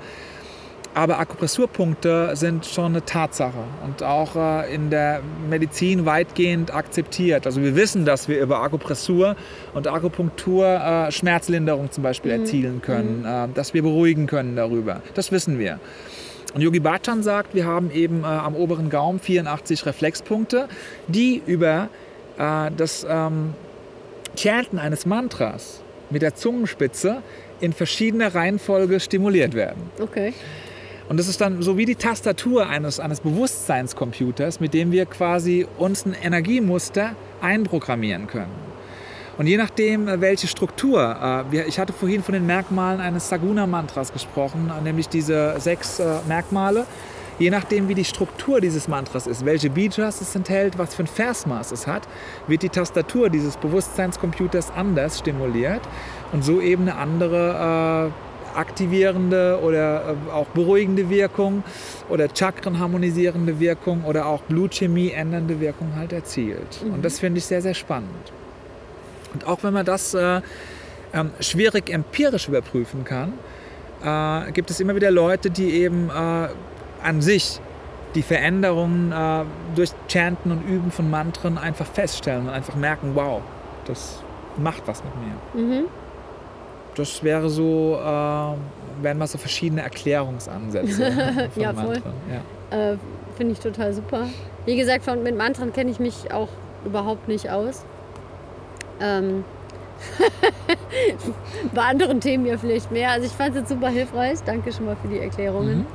Aber 0.92 1.20
Akupressurpunkte 1.20 2.35
sind 2.35 2.66
schon 2.66 2.87
eine 2.87 3.05
Tatsache 3.05 3.62
und 3.85 4.03
auch 4.03 4.35
äh, 4.35 4.74
in 4.74 4.90
der 4.90 5.20
Medizin 5.48 6.05
weitgehend 6.05 6.74
akzeptiert. 6.74 7.46
Also 7.46 7.62
wir 7.62 7.76
wissen, 7.76 8.05
dass 8.05 8.29
wir 8.29 8.40
über 8.40 8.61
Akupressur 8.61 9.37
und 9.72 9.87
Akupunktur 9.87 10.66
äh, 10.66 11.12
Schmerzlinderung 11.12 11.92
zum 11.92 12.03
Beispiel 12.03 12.37
mhm. 12.37 12.40
erzielen 12.40 12.83
können, 12.83 13.20
mhm. 13.20 13.26
äh, 13.26 13.48
dass 13.55 13.72
wir 13.72 13.83
beruhigen 13.83 14.26
können 14.26 14.57
darüber. 14.57 15.00
Das 15.14 15.31
wissen 15.31 15.61
wir. 15.61 15.79
Und 16.55 16.62
Yogi 16.62 16.81
Bhajan 16.81 17.22
sagt, 17.22 17.55
wir 17.55 17.64
haben 17.64 17.92
eben 17.92 18.24
am 18.24 18.57
oberen 18.57 18.90
Gaum 18.90 19.20
84 19.20 19.87
Reflexpunkte, 19.87 20.66
die 21.07 21.40
über 21.46 21.88
das 22.37 23.07
ähm, 23.09 23.55
Chanten 24.37 24.81
eines 24.81 25.07
Mantras 25.07 25.81
mit 26.11 26.22
der 26.22 26.35
Zungenspitze 26.35 27.22
in 27.61 27.72
verschiedener 27.72 28.35
Reihenfolge 28.35 28.98
stimuliert 28.98 29.55
werden. 29.55 29.90
Okay. 30.00 30.33
Und 31.11 31.16
das 31.16 31.27
ist 31.27 31.40
dann 31.40 31.61
so 31.61 31.77
wie 31.77 31.87
die 31.87 31.96
Tastatur 31.96 32.68
eines, 32.68 33.01
eines 33.01 33.18
Bewusstseinscomputers, 33.18 34.61
mit 34.61 34.75
dem 34.75 34.92
wir 34.92 35.07
quasi 35.07 35.66
uns 35.77 36.07
ein 36.07 36.14
Energiemuster 36.14 37.16
einprogrammieren 37.40 38.29
können. 38.29 38.53
Und 39.37 39.49
je 39.49 39.57
nachdem, 39.57 40.07
äh, 40.07 40.20
welche 40.20 40.46
Struktur, 40.46 41.44
äh, 41.53 41.62
ich 41.66 41.81
hatte 41.81 41.92
vorhin 41.92 42.23
von 42.23 42.35
den 42.35 42.46
Merkmalen 42.46 43.01
eines 43.01 43.29
Saguna-Mantras 43.29 44.12
gesprochen, 44.12 44.70
äh, 44.70 44.81
nämlich 44.83 45.09
diese 45.09 45.57
sechs 45.59 46.01
Merkmale. 46.29 46.87
Je 47.40 47.51
nachdem, 47.51 47.88
wie 47.88 47.96
die 47.96 48.05
Struktur 48.05 48.61
dieses 48.61 48.87
Mantras 48.87 49.27
ist, 49.27 49.44
welche 49.44 49.68
Bijas 49.68 50.20
es 50.20 50.37
enthält, 50.37 50.79
was 50.79 50.94
für 50.94 51.03
ein 51.03 51.09
Versmaß 51.09 51.73
es 51.73 51.88
hat, 51.88 52.07
wird 52.46 52.62
die 52.62 52.68
Tastatur 52.68 53.31
dieses 53.31 53.57
Bewusstseinscomputers 53.57 54.70
anders 54.77 55.18
stimuliert 55.18 55.81
und 56.31 56.44
so 56.44 56.61
eben 56.61 56.83
eine 56.83 56.94
andere 56.99 58.12
aktivierende 58.54 59.60
oder 59.62 60.16
äh, 60.28 60.32
auch 60.32 60.46
beruhigende 60.48 61.08
Wirkung 61.10 61.62
oder 62.08 62.28
chakrenharmonisierende 62.28 63.60
Wirkung 63.60 64.04
oder 64.04 64.26
auch 64.26 64.42
Blutchemie 64.42 65.10
ändernde 65.10 65.60
Wirkung 65.60 65.94
halt 65.96 66.12
erzielt. 66.12 66.84
Mhm. 66.84 66.94
Und 66.94 67.04
das 67.04 67.18
finde 67.18 67.38
ich 67.38 67.46
sehr, 67.46 67.62
sehr 67.62 67.74
spannend. 67.74 68.32
Und 69.34 69.46
auch 69.46 69.62
wenn 69.62 69.72
man 69.72 69.86
das 69.86 70.14
äh, 70.14 70.36
äh, 70.36 71.24
schwierig 71.40 71.90
empirisch 71.90 72.48
überprüfen 72.48 73.04
kann, 73.04 73.32
äh, 74.02 74.52
gibt 74.52 74.70
es 74.70 74.80
immer 74.80 74.94
wieder 74.94 75.10
Leute, 75.10 75.50
die 75.50 75.70
eben 75.72 76.10
äh, 76.10 76.48
an 77.02 77.20
sich 77.20 77.60
die 78.14 78.22
Veränderungen 78.22 79.12
äh, 79.12 79.44
durch 79.76 79.90
Chanten 80.08 80.50
und 80.50 80.68
Üben 80.68 80.90
von 80.90 81.08
Mantren 81.08 81.58
einfach 81.58 81.86
feststellen 81.86 82.48
und 82.48 82.50
einfach 82.50 82.74
merken, 82.74 83.12
wow, 83.14 83.42
das 83.84 84.22
macht 84.56 84.82
was 84.86 85.02
mit 85.04 85.12
mir. 85.16 85.62
Mhm 85.62 85.84
das 86.94 87.22
wäre 87.22 87.48
so, 87.48 87.96
äh, 87.96 89.03
wären 89.03 89.18
mal 89.18 89.26
so 89.26 89.38
verschiedene 89.38 89.83
Erklärungsansätze. 89.83 91.48
ja, 91.57 91.72
voll. 91.72 92.03
Ja. 92.70 92.92
Äh, 92.92 92.96
Finde 93.37 93.53
ich 93.53 93.61
total 93.61 93.92
super. 93.92 94.26
Wie 94.66 94.76
gesagt, 94.76 95.05
von, 95.05 95.22
mit 95.22 95.37
Mantren 95.37 95.72
kenne 95.72 95.90
ich 95.90 95.98
mich 95.98 96.33
auch 96.33 96.48
überhaupt 96.85 97.29
nicht 97.29 97.50
aus. 97.50 97.85
Ähm, 99.00 99.44
bei 101.74 101.83
anderen 101.83 102.20
Themen 102.20 102.46
ja 102.46 102.59
vielleicht 102.59 102.90
mehr. 102.90 103.11
Also 103.11 103.26
ich 103.26 103.33
fand 103.33 103.50
es 103.50 103.61
jetzt 103.61 103.68
super 103.70 103.88
hilfreich. 103.88 104.40
Danke 104.44 104.72
schon 104.72 104.87
mal 104.87 104.96
für 105.00 105.09
die 105.09 105.18
Erklärungen. 105.18 105.79
Mhm. 105.79 105.87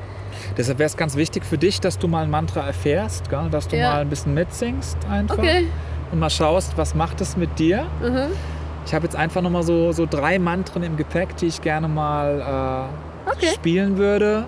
Deshalb 0.57 0.79
wäre 0.79 0.87
es 0.87 0.97
ganz 0.97 1.15
wichtig 1.15 1.45
für 1.45 1.57
dich, 1.57 1.79
dass 1.81 1.97
du 1.97 2.07
mal 2.07 2.23
ein 2.23 2.29
Mantra 2.29 2.65
erfährst, 2.65 3.29
gell? 3.29 3.47
dass 3.51 3.67
du 3.67 3.77
ja. 3.77 3.93
mal 3.93 4.01
ein 4.01 4.09
bisschen 4.09 4.33
mitsingst 4.33 4.97
einfach. 5.09 5.37
Okay. 5.37 5.67
Und 6.11 6.19
mal 6.19 6.29
schaust, 6.29 6.77
was 6.77 6.95
macht 6.95 7.21
es 7.21 7.37
mit 7.37 7.57
dir. 7.57 7.85
Mhm. 8.01 8.27
Ich 8.85 8.93
habe 8.93 9.05
jetzt 9.05 9.15
einfach 9.15 9.41
nochmal 9.41 9.63
so, 9.63 9.91
so 9.91 10.05
drei 10.05 10.37
Mantren 10.39 10.83
im 10.83 10.95
Gepäck, 10.95 11.35
die 11.37 11.47
ich 11.47 11.61
gerne 11.61 11.87
mal 11.87 12.89
äh, 13.27 13.31
okay. 13.31 13.47
spielen 13.55 13.97
würde. 13.97 14.45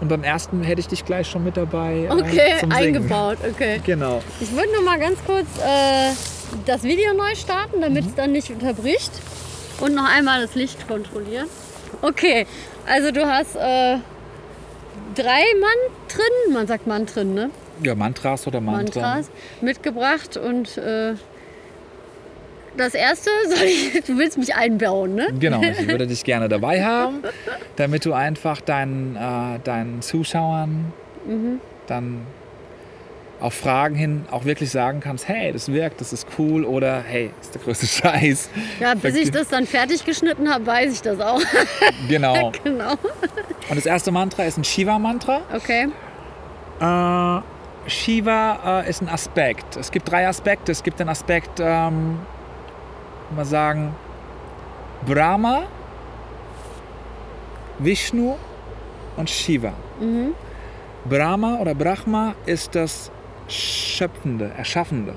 Und 0.00 0.08
beim 0.08 0.22
ersten 0.22 0.62
hätte 0.62 0.80
ich 0.80 0.88
dich 0.88 1.04
gleich 1.04 1.28
schon 1.28 1.42
mit 1.42 1.56
dabei. 1.56 2.04
Äh, 2.04 2.12
okay, 2.12 2.54
eingebaut, 2.70 3.38
okay. 3.48 3.80
Genau. 3.84 4.22
Ich 4.40 4.52
würde 4.52 4.72
noch 4.72 4.82
mal 4.82 4.98
ganz 4.98 5.18
kurz 5.24 5.46
äh, 5.58 6.12
das 6.66 6.82
Video 6.84 7.14
neu 7.14 7.34
starten, 7.34 7.80
damit 7.80 8.04
es 8.04 8.12
mhm. 8.12 8.16
dann 8.16 8.32
nicht 8.32 8.50
unterbricht. 8.50 9.10
Und 9.80 9.94
noch 9.94 10.08
einmal 10.08 10.42
das 10.42 10.54
Licht 10.54 10.86
kontrollieren. 10.86 11.46
Okay, 12.02 12.46
also 12.86 13.10
du 13.10 13.26
hast 13.26 13.56
äh, 13.56 13.96
drei 15.14 15.42
Mantren, 15.60 16.52
man 16.52 16.66
sagt 16.66 16.86
Mantren, 16.86 17.34
ne? 17.34 17.50
Ja, 17.82 17.94
Mantras 17.94 18.46
oder 18.46 18.60
Mantren. 18.60 19.02
Mantras 19.02 19.30
mitgebracht 19.60 20.36
und 20.36 20.76
äh, 20.78 21.14
das 22.78 22.94
erste, 22.94 23.30
ich, 23.64 24.04
du 24.04 24.16
willst 24.18 24.38
mich 24.38 24.54
einbauen, 24.54 25.14
ne? 25.14 25.28
Genau, 25.38 25.62
ich 25.62 25.86
würde 25.86 26.06
dich 26.06 26.24
gerne 26.24 26.48
dabei 26.48 26.84
haben, 26.84 27.22
damit 27.76 28.04
du 28.04 28.12
einfach 28.12 28.60
deinen, 28.60 29.16
äh, 29.16 29.58
deinen 29.62 30.02
Zuschauern 30.02 30.92
mhm. 31.26 31.60
dann 31.86 32.26
auf 33.40 33.54
Fragen 33.54 33.94
hin 33.94 34.24
auch 34.30 34.44
wirklich 34.44 34.70
sagen 34.70 35.00
kannst, 35.00 35.28
hey, 35.28 35.52
das 35.52 35.72
wirkt, 35.72 36.00
das 36.00 36.12
ist 36.12 36.26
cool 36.38 36.64
oder 36.64 37.02
hey, 37.06 37.30
das 37.38 37.46
ist 37.46 37.54
der 37.54 37.62
größte 37.62 37.86
Scheiß. 38.08 38.50
Ja, 38.80 38.94
bis 38.94 39.14
ich 39.14 39.30
das 39.30 39.48
dann 39.48 39.66
fertig 39.66 40.04
geschnitten 40.04 40.52
habe, 40.52 40.66
weiß 40.66 40.92
ich 40.92 41.02
das 41.02 41.20
auch. 41.20 41.40
Genau. 42.08 42.52
genau. 42.64 42.92
Und 42.92 43.76
das 43.76 43.86
erste 43.86 44.10
Mantra 44.10 44.44
ist 44.44 44.56
ein 44.56 44.64
Shiva-Mantra. 44.64 45.42
Okay. 45.54 45.88
Äh, 46.80 47.90
Shiva 47.90 48.82
äh, 48.82 48.90
ist 48.90 49.02
ein 49.02 49.08
Aspekt. 49.08 49.76
Es 49.76 49.90
gibt 49.90 50.10
drei 50.10 50.26
Aspekte. 50.26 50.72
Es 50.72 50.82
gibt 50.82 51.00
den 51.00 51.08
Aspekt 51.08 51.60
ähm, 51.60 52.18
mal 53.34 53.44
sagen, 53.44 53.94
Brahma, 55.06 55.62
Vishnu 57.78 58.36
und 59.16 59.30
Shiva. 59.30 59.72
Mhm. 60.00 60.34
Brahma 61.08 61.56
oder 61.56 61.74
Brahma 61.74 62.34
ist 62.46 62.74
das 62.74 63.10
Schöpfende, 63.48 64.50
Erschaffende. 64.56 65.14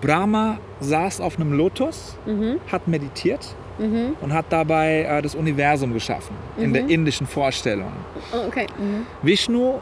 Brahma 0.00 0.58
saß 0.80 1.20
auf 1.20 1.36
einem 1.36 1.52
Lotus, 1.52 2.16
mhm. 2.24 2.60
hat 2.70 2.86
meditiert 2.86 3.54
mhm. 3.78 4.16
und 4.20 4.32
hat 4.32 4.46
dabei 4.50 5.02
äh, 5.02 5.22
das 5.22 5.34
Universum 5.34 5.92
geschaffen, 5.92 6.36
in 6.56 6.72
der 6.72 6.84
mhm. 6.84 6.90
indischen 6.90 7.26
Vorstellung. 7.26 7.92
Oh, 8.32 8.46
okay. 8.46 8.66
Mhm. 8.78 9.06
Vishnu 9.22 9.80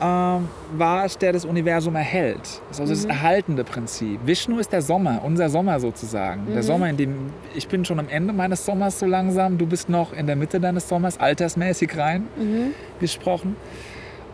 ähm, 0.00 0.48
war 0.72 1.04
es, 1.04 1.16
der 1.16 1.32
das 1.32 1.44
Universum 1.44 1.94
erhält. 1.96 2.40
Das 2.42 2.78
ist 2.78 2.80
also 2.80 2.92
mhm. 2.92 2.96
das 2.96 3.04
erhaltende 3.06 3.64
Prinzip. 3.64 4.20
Vishnu 4.24 4.58
ist 4.58 4.72
der 4.72 4.82
Sommer, 4.82 5.22
unser 5.24 5.48
Sommer 5.48 5.80
sozusagen. 5.80 6.44
Mhm. 6.44 6.52
Der 6.52 6.62
Sommer, 6.62 6.90
in 6.90 6.96
dem 6.96 7.16
ich 7.54 7.66
bin 7.68 7.84
schon 7.84 7.98
am 7.98 8.08
Ende 8.08 8.32
meines 8.32 8.64
Sommers 8.64 8.98
so 8.98 9.06
langsam, 9.06 9.58
du 9.58 9.66
bist 9.66 9.88
noch 9.88 10.12
in 10.12 10.26
der 10.26 10.36
Mitte 10.36 10.60
deines 10.60 10.88
Sommers, 10.88 11.18
altersmäßig 11.18 11.96
rein 11.96 12.28
mhm. 12.36 12.74
gesprochen. 13.00 13.56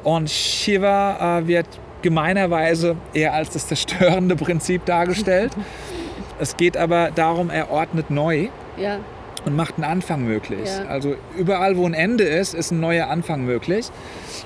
Und 0.03 0.29
Shiva 0.31 1.39
äh, 1.39 1.47
wird 1.47 1.67
gemeinerweise 2.03 2.97
eher 3.15 3.33
als 3.33 3.51
das 3.51 3.69
zerstörende 3.69 4.35
Prinzip 4.35 4.85
dargestellt. 4.85 5.53
es 6.41 6.57
geht 6.57 6.77
aber 6.77 7.11
darum, 7.15 7.51
er 7.51 7.71
ordnet 7.71 8.11
neu. 8.11 8.49
Ja 8.77 8.99
und 9.45 9.57
macht 9.57 9.75
einen 9.77 9.85
Anfang 9.85 10.25
möglich. 10.25 10.69
Ja. 10.69 10.87
Also 10.87 11.17
überall, 11.37 11.77
wo 11.77 11.87
ein 11.87 11.95
Ende 11.95 12.25
ist, 12.25 12.55
ist 12.55 12.71
ein 12.71 12.81
neuer 12.81 13.09
Anfang 13.09 13.45
möglich. 13.45 13.91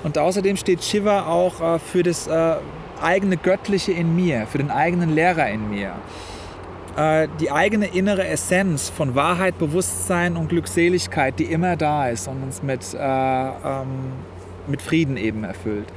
Und 0.03 0.17
außerdem 0.17 0.57
steht 0.57 0.83
Shiva 0.83 1.27
auch 1.27 1.75
äh, 1.75 1.79
für 1.79 2.03
das 2.03 2.27
äh, 2.27 2.55
eigene 3.01 3.37
Göttliche 3.37 3.91
in 3.91 4.15
mir, 4.15 4.47
für 4.47 4.57
den 4.57 4.71
eigenen 4.71 5.13
Lehrer 5.13 5.49
in 5.49 5.69
mir. 5.69 5.93
Äh, 6.97 7.27
die 7.39 7.51
eigene 7.51 7.87
innere 7.87 8.27
Essenz 8.27 8.89
von 8.89 9.13
Wahrheit, 9.13 9.59
Bewusstsein 9.59 10.35
und 10.35 10.49
Glückseligkeit, 10.49 11.37
die 11.37 11.45
immer 11.45 11.75
da 11.75 12.09
ist 12.09 12.27
und 12.27 12.41
uns 12.41 12.63
mit, 12.63 12.93
äh, 12.93 12.97
ähm, 12.97 14.13
mit 14.67 14.81
Frieden 14.81 15.15
eben 15.15 15.43
erfüllt. 15.43 15.87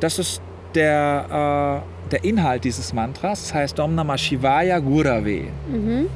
Das 0.00 0.18
ist 0.18 0.40
der, 0.74 1.82
äh, 2.06 2.10
der 2.10 2.24
Inhalt 2.24 2.64
dieses 2.64 2.94
Mantras. 2.94 3.42
Das 3.42 3.54
heißt 3.54 3.80
Om 3.80 3.94
Namah 3.94 4.16
Shivaya 4.16 4.78
Gurave. 4.78 5.44
Mhm. 5.68 6.06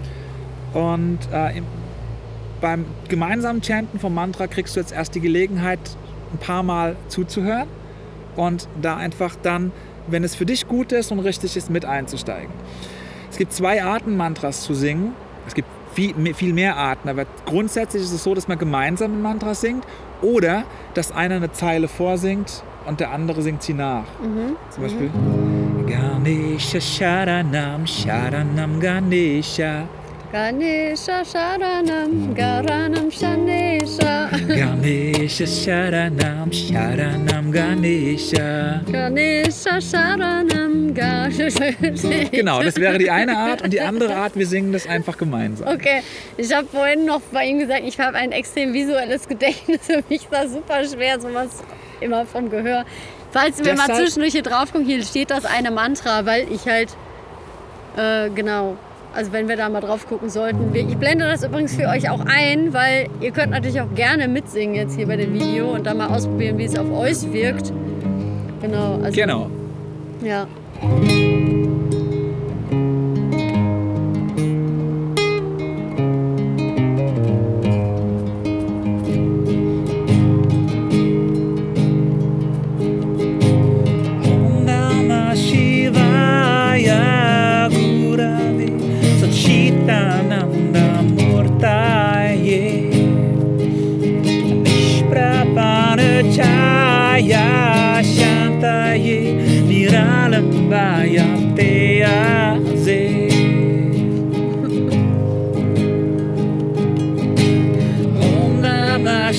Und 0.72 1.18
äh, 1.30 1.60
beim 2.60 2.86
gemeinsamen 3.08 3.62
Chanten 3.62 3.98
vom 3.98 4.14
Mantra 4.14 4.46
kriegst 4.46 4.76
du 4.76 4.80
jetzt 4.80 4.92
erst 4.92 5.14
die 5.14 5.20
Gelegenheit, 5.20 5.80
ein 6.32 6.38
paar 6.38 6.62
Mal 6.62 6.96
zuzuhören 7.08 7.68
und 8.36 8.68
da 8.80 8.96
einfach 8.96 9.36
dann, 9.42 9.72
wenn 10.06 10.24
es 10.24 10.34
für 10.34 10.46
dich 10.46 10.66
gut 10.66 10.92
ist 10.92 11.12
und 11.12 11.20
richtig 11.20 11.56
ist, 11.56 11.70
mit 11.70 11.84
einzusteigen. 11.84 12.50
Es 13.30 13.38
gibt 13.38 13.52
zwei 13.52 13.82
Arten, 13.82 14.16
Mantras 14.16 14.62
zu 14.62 14.74
singen. 14.74 15.12
Es 15.46 15.54
gibt 15.54 15.68
viel, 15.94 16.34
viel 16.34 16.52
mehr 16.52 16.76
Arten, 16.76 17.08
aber 17.08 17.24
grundsätzlich 17.46 18.02
ist 18.02 18.12
es 18.12 18.24
so, 18.24 18.34
dass 18.34 18.48
man 18.48 18.58
gemeinsam 18.58 19.12
ein 19.12 19.22
Mantra 19.22 19.54
singt 19.54 19.84
oder 20.22 20.64
dass 20.94 21.12
einer 21.12 21.36
eine 21.36 21.52
Zeile 21.52 21.88
vorsingt 21.88 22.62
und 22.86 23.00
der 23.00 23.12
andere 23.12 23.42
singt 23.42 23.62
sie 23.62 23.74
nach. 23.74 24.04
Mhm. 24.20 24.56
Zum 24.70 24.82
Beispiel 24.82 25.10
Ganesha 25.86 26.80
Sharanam 26.80 27.86
Sharanam 27.86 28.80
Ganesha 28.80 29.84
Ganesha 30.34 31.22
Sharanam 31.22 32.34
Garanam 32.34 33.08
Shanesha 33.08 34.30
Ganesha 34.48 35.44
Sharanam 35.46 36.50
Sharanam 36.50 37.52
Ganesha. 37.52 38.82
Ganesha 38.90 39.80
Sharanam 39.80 40.92
Ganesha. 40.92 41.70
Genau, 42.32 42.60
das 42.64 42.74
wäre 42.74 42.98
die 42.98 43.12
eine 43.12 43.36
Art 43.38 43.62
und 43.62 43.72
die 43.72 43.80
andere 43.80 44.16
Art, 44.16 44.34
wir 44.34 44.48
singen 44.48 44.72
das 44.72 44.88
einfach 44.88 45.16
gemeinsam. 45.16 45.68
Okay, 45.68 46.02
ich 46.36 46.52
habe 46.52 46.66
vorhin 46.66 47.04
noch 47.04 47.20
bei 47.30 47.46
ihm 47.46 47.60
gesagt, 47.60 47.82
ich 47.86 48.00
habe 48.00 48.16
ein 48.16 48.32
extrem 48.32 48.72
visuelles 48.72 49.28
Gedächtnis. 49.28 49.82
Für 49.82 50.02
mich 50.08 50.22
ist 50.22 50.32
das 50.32 50.50
super 50.50 50.82
schwer, 50.84 51.20
sowas 51.20 51.62
immer 52.00 52.26
vom 52.26 52.50
Gehör. 52.50 52.84
Falls 53.30 53.64
wir 53.64 53.74
mal 53.74 53.86
zwischendurch 53.86 54.32
hier 54.32 54.42
drauf 54.42 54.72
gucken, 54.72 54.84
hier 54.84 55.00
steht 55.04 55.30
das 55.30 55.44
eine 55.44 55.70
Mantra, 55.70 56.26
weil 56.26 56.50
ich 56.50 56.66
halt, 56.66 56.88
äh, 57.96 58.30
genau, 58.30 58.76
also 59.14 59.32
wenn 59.32 59.48
wir 59.48 59.56
da 59.56 59.68
mal 59.68 59.80
drauf 59.80 60.06
gucken 60.08 60.28
sollten. 60.28 60.74
Ich 60.74 60.96
blende 60.96 61.24
das 61.26 61.44
übrigens 61.44 61.74
für 61.74 61.88
euch 61.88 62.10
auch 62.10 62.24
ein, 62.26 62.72
weil 62.72 63.08
ihr 63.20 63.30
könnt 63.30 63.50
natürlich 63.50 63.80
auch 63.80 63.94
gerne 63.94 64.28
mitsingen 64.28 64.74
jetzt 64.74 64.96
hier 64.96 65.06
bei 65.06 65.16
dem 65.16 65.32
Video 65.32 65.72
und 65.74 65.84
dann 65.86 65.98
mal 65.98 66.08
ausprobieren, 66.08 66.58
wie 66.58 66.64
es 66.64 66.78
auf 66.78 66.90
euch 66.90 67.32
wirkt. 67.32 67.72
Genau, 68.60 68.98
also, 69.02 69.12
Genau. 69.12 69.50
ja. 70.22 70.46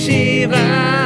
Namah 0.08 1.05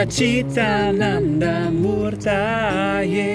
Sachitananda 0.00 1.68
Murtaye 1.70 3.30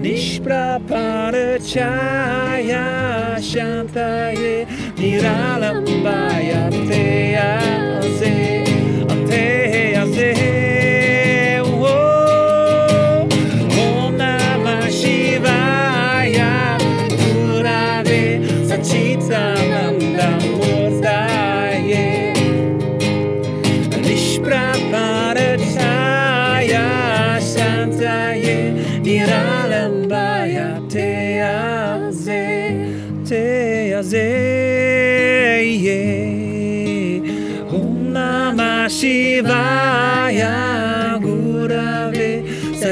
Nishprapana 0.00 1.58
Chaya 1.60 3.36
Shantaye 3.36 4.64
Niralambaya 4.96 6.62
Teyaze 6.88 8.47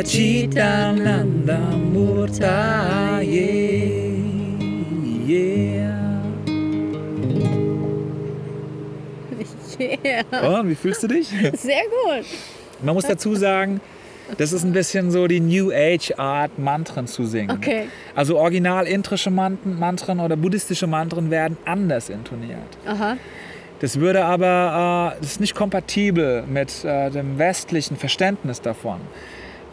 Sachitananda 0.07 1.59
Murtaye 1.93 3.27
yeah. 5.27 6.23
Yeah. 9.79 10.23
Oh, 10.33 10.63
wie 10.65 10.75
fühlst 10.77 11.03
du 11.03 11.09
dich? 11.09 11.29
Sehr 11.55 11.83
gut. 11.83 12.25
Man 12.83 12.95
muss 12.95 13.05
dazu 13.05 13.35
sagen, 13.35 13.81
das 14.39 14.53
ist 14.53 14.63
ein 14.65 14.73
bisschen 14.73 15.11
so 15.11 15.27
die 15.27 15.41
New 15.41 15.71
Age 15.73 16.13
Art, 16.17 16.57
Mantren 16.59 17.07
zu 17.09 17.27
singen. 17.27 17.51
Okay. 17.51 17.89
Also 18.15 18.39
original 18.39 18.87
indische 18.87 19.31
Man- 19.31 19.59
Mantren 19.65 20.21
oder 20.21 20.37
buddhistische 20.37 20.87
Mantren 20.87 21.31
werden 21.33 21.59
anders 21.65 22.09
intoniert. 22.11 22.79
Aha. 22.87 23.17
Das 23.81 23.99
würde 24.01 24.25
aber, 24.25 25.15
äh, 25.17 25.21
das 25.21 25.33
ist 25.33 25.41
nicht 25.41 25.55
kompatibel 25.57 26.45
mit 26.47 26.85
äh, 26.85 27.11
dem 27.11 27.39
westlichen 27.39 27.97
Verständnis 27.97 28.63
davon. 28.63 29.01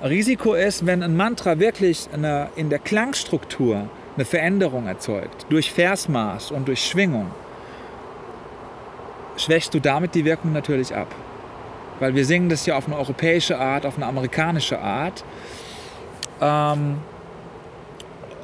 Risiko 0.03 0.53
ist, 0.53 0.85
wenn 0.85 1.01
ein 1.01 1.15
Mantra 1.15 1.59
wirklich 1.59 2.09
eine, 2.13 2.49
in 2.55 2.69
der 2.69 2.79
Klangstruktur 2.79 3.87
eine 4.15 4.25
Veränderung 4.25 4.87
erzeugt, 4.87 5.45
durch 5.49 5.71
Versmaß 5.71 6.51
und 6.51 6.67
durch 6.67 6.85
Schwingung, 6.85 7.31
schwächst 9.37 9.73
du 9.73 9.79
damit 9.79 10.13
die 10.13 10.25
Wirkung 10.25 10.51
natürlich 10.51 10.93
ab. 10.93 11.07
Weil 11.99 12.15
wir 12.15 12.25
singen 12.25 12.49
das 12.49 12.65
ja 12.65 12.75
auf 12.75 12.87
eine 12.87 12.97
europäische 12.97 13.57
Art, 13.57 13.85
auf 13.85 13.95
eine 13.95 14.05
amerikanische 14.05 14.79
Art. 14.79 15.23
Ähm, 16.41 16.97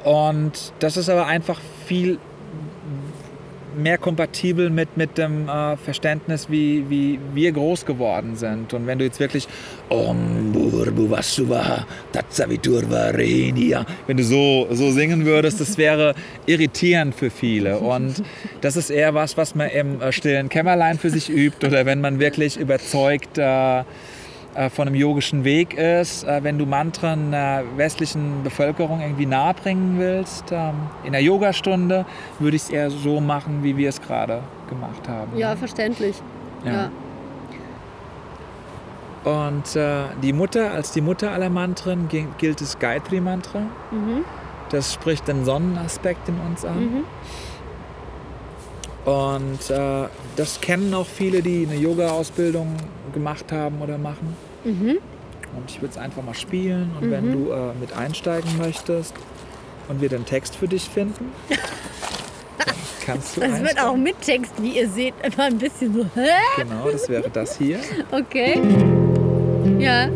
und 0.04 0.72
das 0.78 0.96
ist 0.96 1.08
aber 1.10 1.26
einfach 1.26 1.60
viel 1.86 2.18
mehr 3.76 3.98
kompatibel 3.98 4.70
mit, 4.70 4.96
mit 4.96 5.18
dem 5.18 5.48
äh, 5.48 5.76
Verständnis, 5.76 6.50
wie, 6.50 6.84
wie 6.88 7.18
wir 7.34 7.52
groß 7.52 7.86
geworden 7.86 8.36
sind. 8.36 8.72
Und 8.74 8.86
wenn 8.86 8.98
du 8.98 9.04
jetzt 9.04 9.20
wirklich 9.20 9.46
Om 9.88 10.52
Burbuvasuva 10.52 11.86
Tatsaviturva 12.12 13.08
Renia, 13.08 13.84
wenn 14.06 14.16
du 14.16 14.24
so, 14.24 14.68
so 14.70 14.90
singen 14.90 15.24
würdest, 15.24 15.60
das 15.60 15.78
wäre 15.78 16.14
irritierend 16.46 17.14
für 17.14 17.30
viele. 17.30 17.78
Und 17.78 18.22
das 18.60 18.76
ist 18.76 18.90
eher 18.90 19.14
was, 19.14 19.36
was 19.36 19.54
man 19.54 19.70
im 19.70 20.00
äh, 20.00 20.12
stillen 20.12 20.48
Kämmerlein 20.48 20.98
für 20.98 21.10
sich 21.10 21.30
übt 21.30 21.66
oder 21.66 21.86
wenn 21.86 22.00
man 22.00 22.18
wirklich 22.18 22.56
überzeugt 22.56 23.38
äh, 23.38 23.84
von 24.70 24.88
einem 24.88 24.96
yogischen 24.96 25.44
Weg 25.44 25.74
ist, 25.74 26.24
äh, 26.24 26.42
wenn 26.42 26.58
du 26.58 26.66
Mantren 26.66 27.30
der 27.30 27.62
westlichen 27.76 28.42
Bevölkerung 28.42 29.00
irgendwie 29.00 29.26
nahebringen 29.26 29.98
willst. 29.98 30.46
Ähm, 30.50 30.74
in 31.04 31.12
der 31.12 31.22
Yogastunde 31.22 32.04
würde 32.40 32.56
ich 32.56 32.62
es 32.64 32.70
eher 32.70 32.90
so 32.90 33.20
machen, 33.20 33.62
wie 33.62 33.76
wir 33.76 33.88
es 33.88 34.00
gerade 34.00 34.42
gemacht 34.68 35.08
haben. 35.08 35.36
Ja, 35.38 35.54
verständlich. 35.54 36.16
Ja. 36.64 36.90
Und 39.22 39.76
äh, 39.76 40.04
die 40.22 40.32
Mutter, 40.32 40.72
als 40.72 40.92
die 40.92 41.00
Mutter 41.00 41.30
aller 41.30 41.50
Mantren 41.50 42.08
gi- 42.08 42.26
gilt 42.38 42.60
das 42.60 42.78
Gayatri-Mantra. 42.78 43.60
Mhm. 43.90 44.24
Das 44.70 44.94
spricht 44.94 45.28
den 45.28 45.44
Sonnenaspekt 45.44 46.28
in 46.28 46.36
uns 46.48 46.64
an. 46.64 46.80
Mhm. 46.80 47.04
Und 49.04 49.70
äh, 49.70 50.08
das 50.36 50.60
kennen 50.60 50.92
auch 50.94 51.06
viele, 51.06 51.42
die 51.42 51.66
eine 51.68 51.80
Yoga-Ausbildung 51.80 52.76
gemacht 53.14 53.50
haben 53.50 53.80
oder 53.80 53.98
machen. 53.98 54.36
Mhm. 54.64 54.98
Und 55.56 55.70
ich 55.70 55.80
würde 55.80 55.92
es 55.92 55.98
einfach 55.98 56.22
mal 56.22 56.34
spielen. 56.34 56.90
Und 57.00 57.10
wenn 57.10 57.32
du 57.32 57.50
äh, 57.50 57.72
mit 57.80 57.96
einsteigen 57.96 58.58
möchtest 58.58 59.14
und 59.88 60.00
wir 60.00 60.08
den 60.08 60.24
Text 60.24 60.56
für 60.56 60.68
dich 60.68 60.84
finden, 60.88 61.32
dann 61.48 62.74
kannst 63.04 63.36
du 63.36 63.40
Das 63.40 63.60
wird 63.60 63.80
auch 63.82 63.96
mit 63.96 64.20
Text, 64.20 64.52
wie 64.60 64.78
ihr 64.78 64.88
seht, 64.88 65.14
immer 65.22 65.44
ein 65.44 65.58
bisschen 65.58 65.94
so? 65.94 66.06
Genau, 66.56 66.90
das 66.90 67.08
wäre 67.08 67.30
das 67.30 67.56
hier. 67.56 67.80
Okay. 68.12 68.60
Ja. 69.78 70.08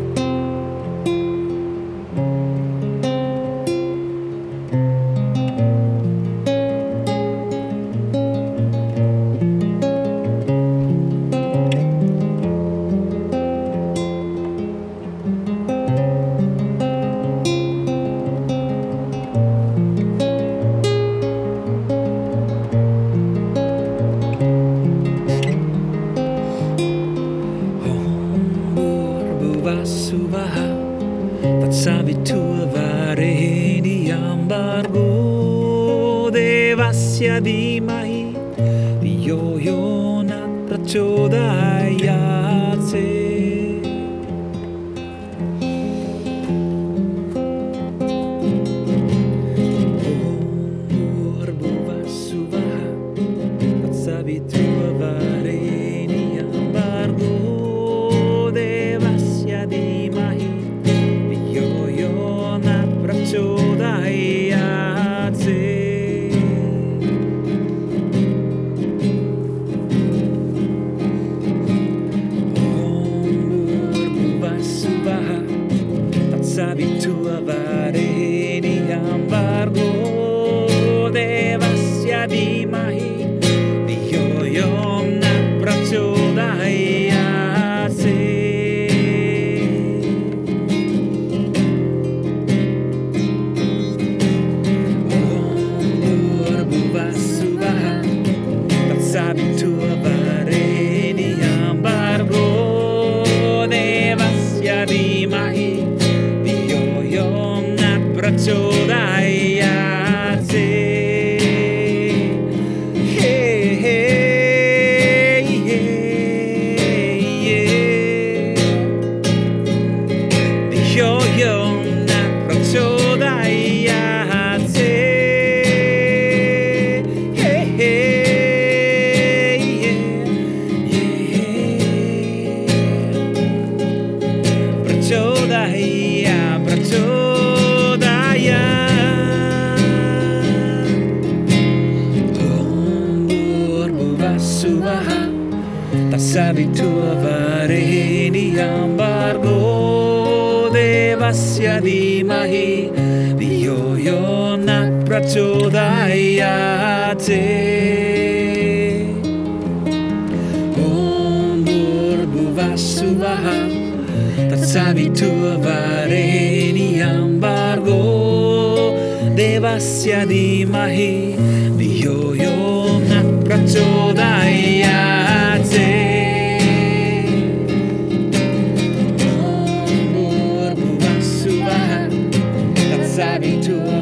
to 183.65 183.94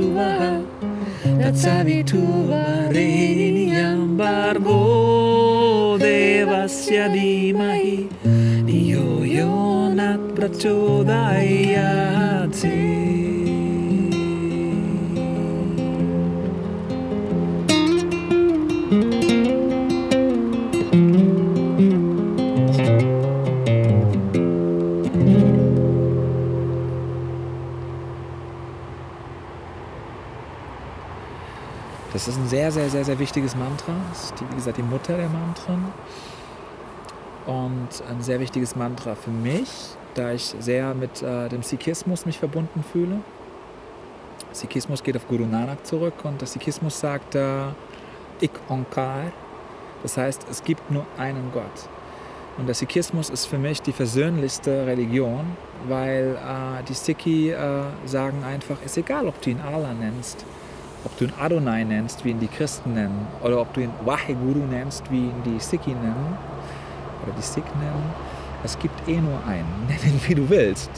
subaha 0.00 0.64
At 1.44 1.52
sabi 1.52 2.00
tuvarin 2.00 3.68
yang 3.68 4.16
barbo 4.16 4.80
devasya 6.00 7.12
dimahi 7.12 8.08
Niyoyon 8.64 10.00
at 10.00 10.20
prachodayati 10.32 11.60
Das 32.20 32.28
ist 32.28 32.36
ein 32.36 32.48
sehr, 32.48 32.70
sehr, 32.70 32.90
sehr, 32.90 33.02
sehr 33.02 33.18
wichtiges 33.18 33.56
Mantra. 33.56 33.94
Das 34.10 34.24
ist, 34.24 34.34
die, 34.38 34.50
wie 34.50 34.54
gesagt, 34.56 34.76
die 34.76 34.82
Mutter 34.82 35.16
der 35.16 35.30
Mantren. 35.30 35.86
Und 37.46 37.88
ein 38.10 38.20
sehr 38.20 38.38
wichtiges 38.40 38.76
Mantra 38.76 39.14
für 39.14 39.30
mich, 39.30 39.70
da 40.12 40.30
ich 40.30 40.54
sehr 40.58 40.92
mit 40.92 41.22
äh, 41.22 41.48
dem 41.48 41.62
Sikhismus 41.62 42.26
mich 42.26 42.38
verbunden 42.38 42.84
fühle. 42.92 43.20
Sikhismus 44.52 45.02
geht 45.02 45.16
auf 45.16 45.26
Guru 45.28 45.46
Nanak 45.46 45.86
zurück 45.86 46.12
und 46.24 46.42
der 46.42 46.46
Sikhismus 46.46 47.00
sagt 47.00 47.36
äh, 47.36 47.68
Ik 48.42 48.50
Onkar. 48.68 49.32
Das 50.02 50.18
heißt, 50.18 50.46
es 50.50 50.62
gibt 50.62 50.90
nur 50.90 51.06
einen 51.16 51.50
Gott. 51.54 51.88
Und 52.58 52.66
der 52.66 52.74
Sikhismus 52.74 53.30
ist 53.30 53.46
für 53.46 53.56
mich 53.56 53.80
die 53.80 53.92
versöhnlichste 53.92 54.84
Religion, 54.84 55.56
weil 55.88 56.36
äh, 56.36 56.82
die 56.86 56.92
Sikhi 56.92 57.52
äh, 57.52 57.84
sagen 58.04 58.44
einfach, 58.44 58.76
ist 58.84 58.98
egal, 58.98 59.26
ob 59.26 59.40
du 59.40 59.48
ihn 59.48 59.60
Allah 59.62 59.94
nennst, 59.94 60.44
ob 61.04 61.16
du 61.18 61.24
ihn 61.24 61.32
Adonai 61.40 61.84
nennst, 61.84 62.24
wie 62.24 62.30
ihn 62.30 62.40
die 62.40 62.48
Christen 62.48 62.94
nennen, 62.94 63.26
oder 63.42 63.60
ob 63.60 63.72
du 63.74 63.80
ihn 63.80 63.90
Waheguru 64.04 64.66
nennst, 64.66 65.10
wie 65.10 65.26
ihn 65.26 65.42
die 65.44 65.60
Sikhi 65.60 65.90
nennen, 65.90 66.38
oder 67.22 67.32
die 67.36 67.42
Sikh 67.42 67.66
nennen. 67.80 68.14
Es 68.62 68.78
gibt 68.78 69.08
eh 69.08 69.16
nur 69.16 69.42
einen. 69.46 69.86
Nenn 69.88 70.14
ihn, 70.14 70.20
wie 70.26 70.34
du 70.34 70.50
willst. 70.50 70.90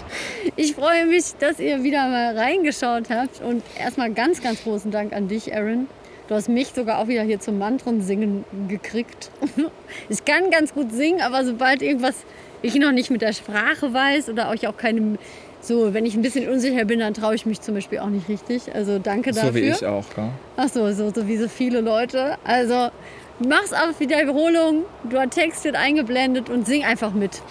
Ich 0.56 0.74
freue 0.74 1.06
mich, 1.06 1.36
dass 1.38 1.60
ihr 1.60 1.82
wieder 1.84 2.08
mal 2.08 2.36
reingeschaut 2.36 3.08
habt. 3.08 3.40
Und 3.40 3.62
erstmal 3.78 4.12
ganz, 4.12 4.42
ganz 4.42 4.64
großen 4.64 4.90
Dank 4.90 5.12
an 5.12 5.28
dich, 5.28 5.54
Aaron. 5.54 5.86
Du 6.28 6.34
hast 6.34 6.48
mich 6.48 6.68
sogar 6.68 6.98
auch 6.98 7.08
wieder 7.08 7.22
hier 7.22 7.40
zum 7.40 7.58
Mantren-Singen 7.58 8.44
gekriegt. 8.68 9.30
Ich 10.08 10.24
kann 10.24 10.50
ganz 10.50 10.72
gut 10.72 10.90
singen, 10.90 11.20
aber 11.20 11.44
sobald 11.44 11.82
irgendwas 11.82 12.24
ich 12.62 12.74
noch 12.76 12.92
nicht 12.92 13.10
mit 13.10 13.20
der 13.20 13.34
Sprache 13.34 13.92
weiß 13.92 14.30
oder 14.30 14.48
euch 14.48 14.66
auch 14.66 14.76
keine. 14.76 15.18
So, 15.62 15.94
wenn 15.94 16.04
ich 16.04 16.16
ein 16.16 16.22
bisschen 16.22 16.48
unsicher 16.48 16.84
bin, 16.84 16.98
dann 16.98 17.14
traue 17.14 17.36
ich 17.36 17.46
mich 17.46 17.60
zum 17.60 17.74
Beispiel 17.74 18.00
auch 18.00 18.08
nicht 18.08 18.28
richtig. 18.28 18.74
Also 18.74 18.98
danke 18.98 19.30
dafür. 19.30 19.50
So 19.50 19.54
wie 19.54 19.60
ich 19.60 19.86
auch, 19.86 20.04
ja. 20.16 20.30
Ach 20.56 20.68
so, 20.68 20.92
so, 20.92 21.10
so 21.14 21.28
wie 21.28 21.36
so 21.36 21.48
viele 21.48 21.80
Leute. 21.80 22.36
Also 22.42 22.90
mach's 23.38 23.72
auf 23.72 24.00
Wiederholung. 24.00 24.84
Du 25.08 25.24
Text 25.28 25.64
wird 25.64 25.76
eingeblendet 25.76 26.50
und 26.50 26.66
sing 26.66 26.84
einfach 26.84 27.12
mit. 27.12 27.42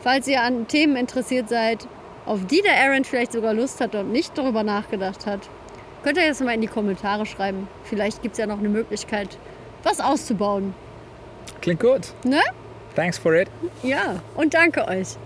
Falls 0.02 0.26
ihr 0.28 0.42
an 0.42 0.68
Themen 0.68 0.96
interessiert 0.96 1.48
seid, 1.48 1.86
auf 2.26 2.40
die 2.46 2.62
der 2.62 2.76
Aaron 2.84 3.04
vielleicht 3.04 3.32
sogar 3.32 3.54
Lust 3.54 3.80
hat 3.80 3.94
und 3.94 4.12
nicht 4.12 4.36
darüber 4.36 4.62
nachgedacht 4.62 5.26
hat, 5.26 5.48
könnt 6.02 6.16
ihr 6.16 6.24
jetzt 6.24 6.40
mal 6.42 6.54
in 6.54 6.60
die 6.60 6.66
Kommentare 6.66 7.26
schreiben. 7.26 7.68
Vielleicht 7.84 8.22
gibt 8.22 8.32
es 8.32 8.38
ja 8.38 8.46
noch 8.46 8.58
eine 8.58 8.68
Möglichkeit, 8.68 9.38
was 9.82 10.00
auszubauen. 10.00 10.74
Klingt 11.60 11.80
gut. 11.80 12.12
Ne? 12.24 12.40
Thanks 12.94 13.18
for 13.18 13.34
it. 13.34 13.48
Ja, 13.82 14.20
und 14.34 14.54
danke 14.54 14.86
euch. 14.86 15.16